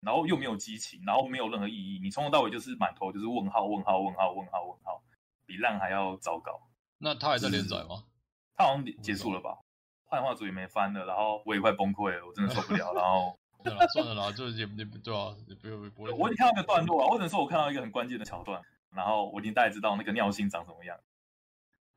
[0.01, 1.99] 然后又没有激情，然后没有任何意义。
[2.01, 5.03] 你从头到尾就是满头就是问号，问号，问号，问号，问号，
[5.45, 6.59] 比烂还要糟糕。
[6.97, 8.05] 那他还在连载吗？
[8.55, 9.59] 他好像结束了吧？
[10.07, 12.93] 幻化组也没翻了，然后我也快崩溃了，我真的受不了。
[12.93, 13.37] 然后
[13.93, 16.11] 算了啦，就是也也对啊，也不用不会。
[16.11, 20.97] 我已经看到一个段落啊，或者说我看到一个很关键的桥段，然后我已经大概知道那个尿性长什么样。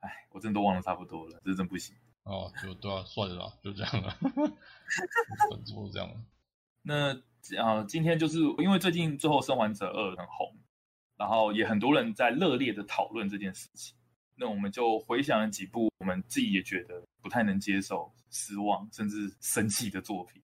[0.00, 1.94] 哎，我真的都忘了差不多了，这真不行。
[2.24, 4.16] 哦，就对啊，算了啦，就这样了，
[5.50, 6.11] 本作这样。
[6.82, 7.14] 那
[7.62, 10.56] 啊、呃，今天就是因为最近《最后生还者二》很红，
[11.16, 13.94] 然后也很多人在热烈的讨论这件事情。
[14.41, 20.43] 那我们就回想了几部我们自己也觉得不太能接受、失望甚至生气的作品。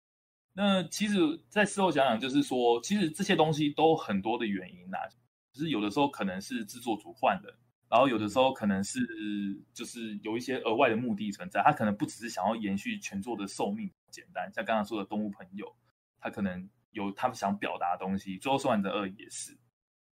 [0.53, 1.15] 那其实，
[1.49, 4.99] 在事后想想，就是说，其实这些东西都很多的原因啊，
[5.51, 7.51] 就是有的时候可能是制作组换人。
[7.89, 8.99] 然后有的时候可能是
[9.73, 15.75] 就是有一些额外的目的存在，他可能不只是想要延续全作的寿命，简单像刚刚说的动物朋友，
[16.19, 18.37] 他可能有他们想表达的东西。
[18.37, 19.57] 最后生还者二也是，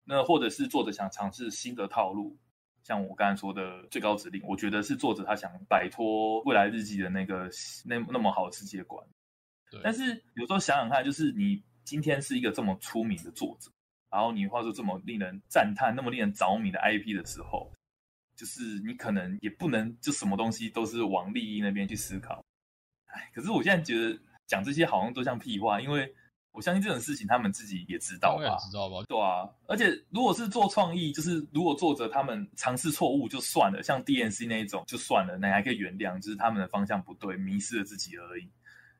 [0.03, 2.37] 那或者是作者想尝试新的套路，
[2.83, 7.49] 像我刚才说的最高指令，我觉得是作者他想摆脱未来日记的那个
[7.85, 9.05] 那那么好的世界观。
[9.69, 9.79] 对。
[9.83, 13.71] 但是有时候想想看，就是你今天是一个这么出名的作者。
[14.09, 17.71] 然后你画出这么令人赞叹、那么令人着迷的 IP 的时候，
[18.35, 22.43] 就是你可能也不能就什么东西都是往利益那边去思考。
[23.05, 26.13] 哎，可是我现在觉得讲这些好像都像屁话，因为
[26.51, 28.57] 我相信这种事情他们自己也知道吧？
[28.57, 29.03] 知道吧？
[29.07, 29.49] 对啊。
[29.67, 38.49] 而且如果是做创意，就是如果作者他们尝试错误就算了，像 DNC 那一种就算了，那还可以原谅，就是他们的方向不对，迷失了自己而已。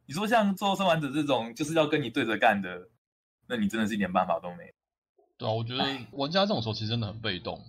[0.06, 2.90] 你说像《最后生还者》这种就是要跟你对着干的，
[3.48, 4.74] 那你真的是一点办法都没有。
[5.38, 7.64] 对啊，我觉得玩家这种时候其实真的很被动。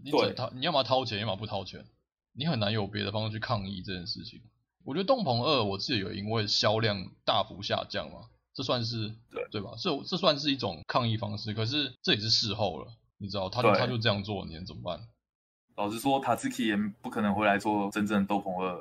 [0.00, 1.84] 你只掏，你要么掏钱，要么不掏钱，
[2.32, 4.40] 你很难有别的方式去抗议这件事情。
[4.84, 8.28] 我觉得《动鹏二》我自己有因为销量大幅下降嘛，
[8.58, 9.70] 这算是对对吧？
[9.80, 11.54] 这这算是一种抗议方式。
[11.54, 15.00] 可是这也是事后了，你知道，他就他就这样做，你能怎么办？
[15.76, 18.74] 老实说，塔斯基也不可能回来做真正的《斗篷二》，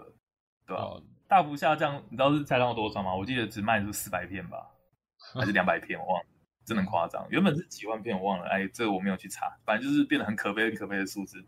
[0.65, 0.81] 对吧？
[0.81, 0.97] 啊、
[1.27, 3.13] 大幅下降，你知道是才量多少吗？
[3.13, 4.67] 我记得只卖出四百片吧，
[5.35, 6.27] 还是两百片，我忘了。
[6.65, 8.45] 真的夸张，原本是几万片，我忘了。
[8.47, 11.45] 哎，这个我没有去查，反正就是变得很可悲、很可悲的数字。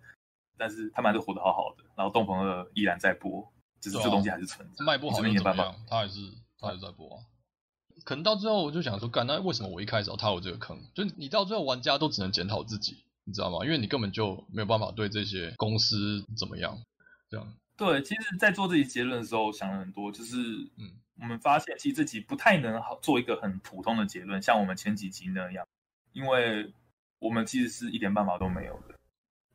[0.56, 3.52] 但是他们还是活得好好的，然后斗篷二依然在播，
[3.82, 5.76] 只、是这东西还是存在，啊、卖不好又怎么样？
[5.90, 6.20] 他还是
[6.60, 7.24] 他还是在播啊。
[8.04, 10.78] 可能到最后我就想说，干，那为什么我一开始要踏入这个坑？
[10.94, 13.66] 就你到最后玩家都只能检讨自己，你知道吗？
[13.66, 16.78] 因为你根本就没有办法对这些公司怎么样，
[17.30, 17.54] 这样。
[17.78, 20.36] 对，其实，在做这些结论的时候，想了很多，就是，
[20.78, 20.92] 嗯，
[21.22, 25.66] 我们发现其实自己不太能好做一个很普通的结论，像我们前几集那样，
[26.12, 26.74] 因为
[27.20, 28.96] 我们其实是一点办法都没有的，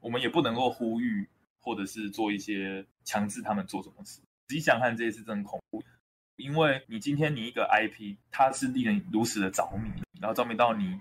[0.01, 1.29] 我们也不能够呼吁，
[1.61, 4.23] 或者是做一些强制他们做什么事。
[4.49, 5.83] 仔细想看，这一次真的恐怖，
[6.37, 11.01] 因为你今天你一个 IP，它是令人如此的着迷，然后着迷到你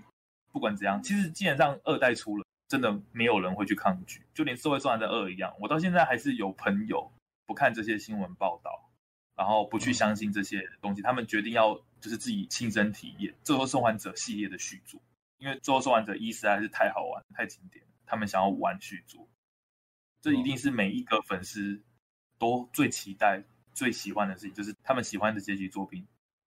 [0.52, 2.44] 不管怎样，其实基本上二代出了。
[2.66, 7.12] 真的没有人会去抗拒，就连《社会动员二》一样，我到现在还是有朋友
[7.46, 8.90] 不看这些新闻报道，
[9.36, 15.00] 然后不去相信这些东西，他们决定要就是自己亲身体验《最后生还者》系列的续作，
[15.38, 19.28] 因为《最后生还者一》实在是太好玩、太经典，他们想要玩续作，
[20.22, 21.80] 这一定是每一个粉丝
[22.38, 23.44] 都最期待、
[23.74, 26.06] 最喜欢的事情，就是他们喜欢的结局作品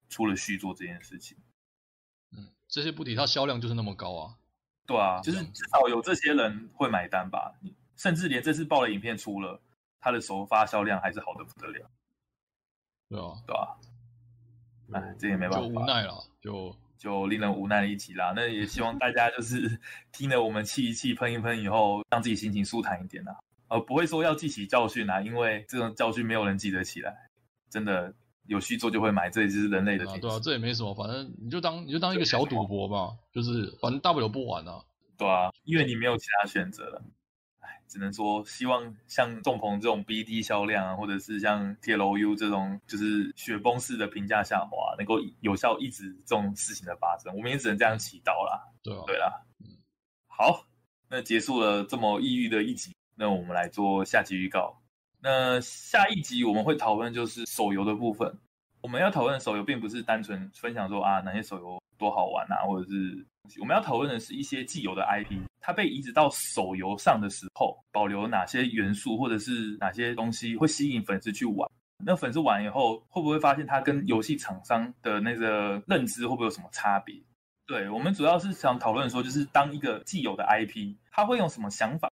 [0.10, 1.38] 出了续作这件事情。
[2.32, 4.36] 嗯，这些不提，它销量就是那么高啊。
[4.86, 7.54] 对啊，就是至少有这些人会买单吧。
[7.62, 9.62] 你甚至连这次爆雷影片出了，
[10.00, 11.92] 它的首发销量还是好的不得了。
[13.10, 13.76] 对啊，对啊。
[14.94, 18.32] 哎，这也没办法，就无奈了，就就令人无奈的一集啦。
[18.34, 19.80] 那也希望大家就是
[20.14, 23.38] 听了我们气一气、喷一喷以后，让自己心情舒坦一点啦。
[23.70, 27.30] 呃，不会说要记起教训啊，因为这种教训没有人记得起来，
[27.70, 28.13] 真的。
[28.47, 30.22] 有续作就会买，这也是人类的天性。
[30.22, 34.82] 对啊，这也没什么，反正你就当你就当一个小赌博吧，就是反正大不了不玩啊。
[35.18, 37.03] 对啊，因为你没有其他选择了。
[37.59, 48.63] 哎，只能说希望像众鹏这种 BD 销量啊，或者是像 TLOU 这种就是雪崩式的评价下滑，能够有效抑制这种事情的发生，我们也只能这样祈祷啦。
[48.82, 49.43] 对啊，对啦。
[50.28, 50.65] 好，
[51.09, 54.80] 那结束了这么抑郁的一集，那我们来做下集预告。
[55.20, 58.32] 那下一集我们会讨论就是手游的部分。
[58.82, 63.26] 我们要讨论的手游，并不是单纯分享说啊哪些手游多好玩啊，或者是
[63.59, 71.68] 我们要讨论的是一些既有的 IP，它被移植到手游上的时候，保留哪些元素，或者是哪些东西会吸引粉丝去玩。
[72.05, 77.20] 那粉丝玩以后，会不会发现它跟游戏厂商的那个认知会不会有什么差别？
[77.65, 82.07] 对，我们主要是想讨论说，就是当一个既有的 IP，它会用什么想法？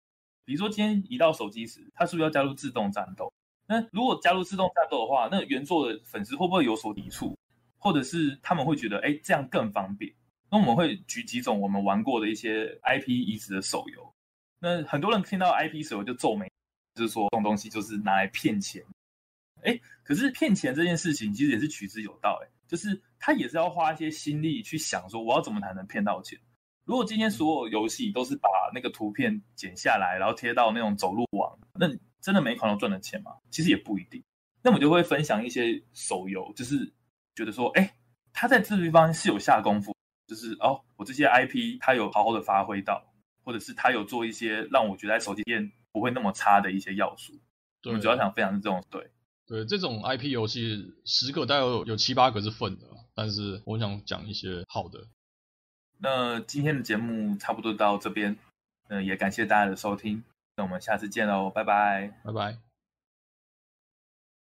[0.45, 3.33] 比如说今天移到手机时，它是不是要加入自动战斗？
[3.67, 7.35] 那如果加入自动战斗的话，那原作的粉丝会不会有所抵触，
[7.77, 10.13] 或者是他们会觉得，哎，这样更方便？
[10.51, 14.13] 那我们会举几种我们玩过的一些 IP 移植的手游。
[14.59, 16.47] 那很多人听到 IP 手游就皱眉，
[16.93, 18.83] 就是说这种东西就是拿来骗钱。
[19.63, 26.39] 哎，可是骗钱这件事情其实也是取之有道，哎，就是他也是要花一些心力去想说，我要怎么才能骗到钱？
[26.85, 31.87] 如果今天所有游戏都是把那个图片剪下来，然后贴到那种走路网，那
[32.21, 33.31] 真的每一款都赚了钱吗？
[33.49, 34.23] 其实也不一定。
[34.61, 36.93] 那我就会分享一些手游，就是
[37.35, 37.95] 觉得说，哎，
[38.33, 39.95] 他在这地方是有下功夫，
[40.27, 43.03] 就是哦，我这些 IP 他有好好的发挥到，
[43.43, 47.33] 或者是他有做一些让我觉得在手机店不会那么差的一些要素。
[47.81, 49.09] 对，我们主要想分享是这种，对
[49.47, 55.07] 对，这种 IP 游戏十个大概有有七八个是粪的，但是我想讲一些好的。
[56.05, 58.37] 那今天的节目差不多到这边，
[58.89, 60.23] 嗯，也感谢大家的收听，
[60.55, 62.64] 那我们下次见喽，拜拜，拜拜。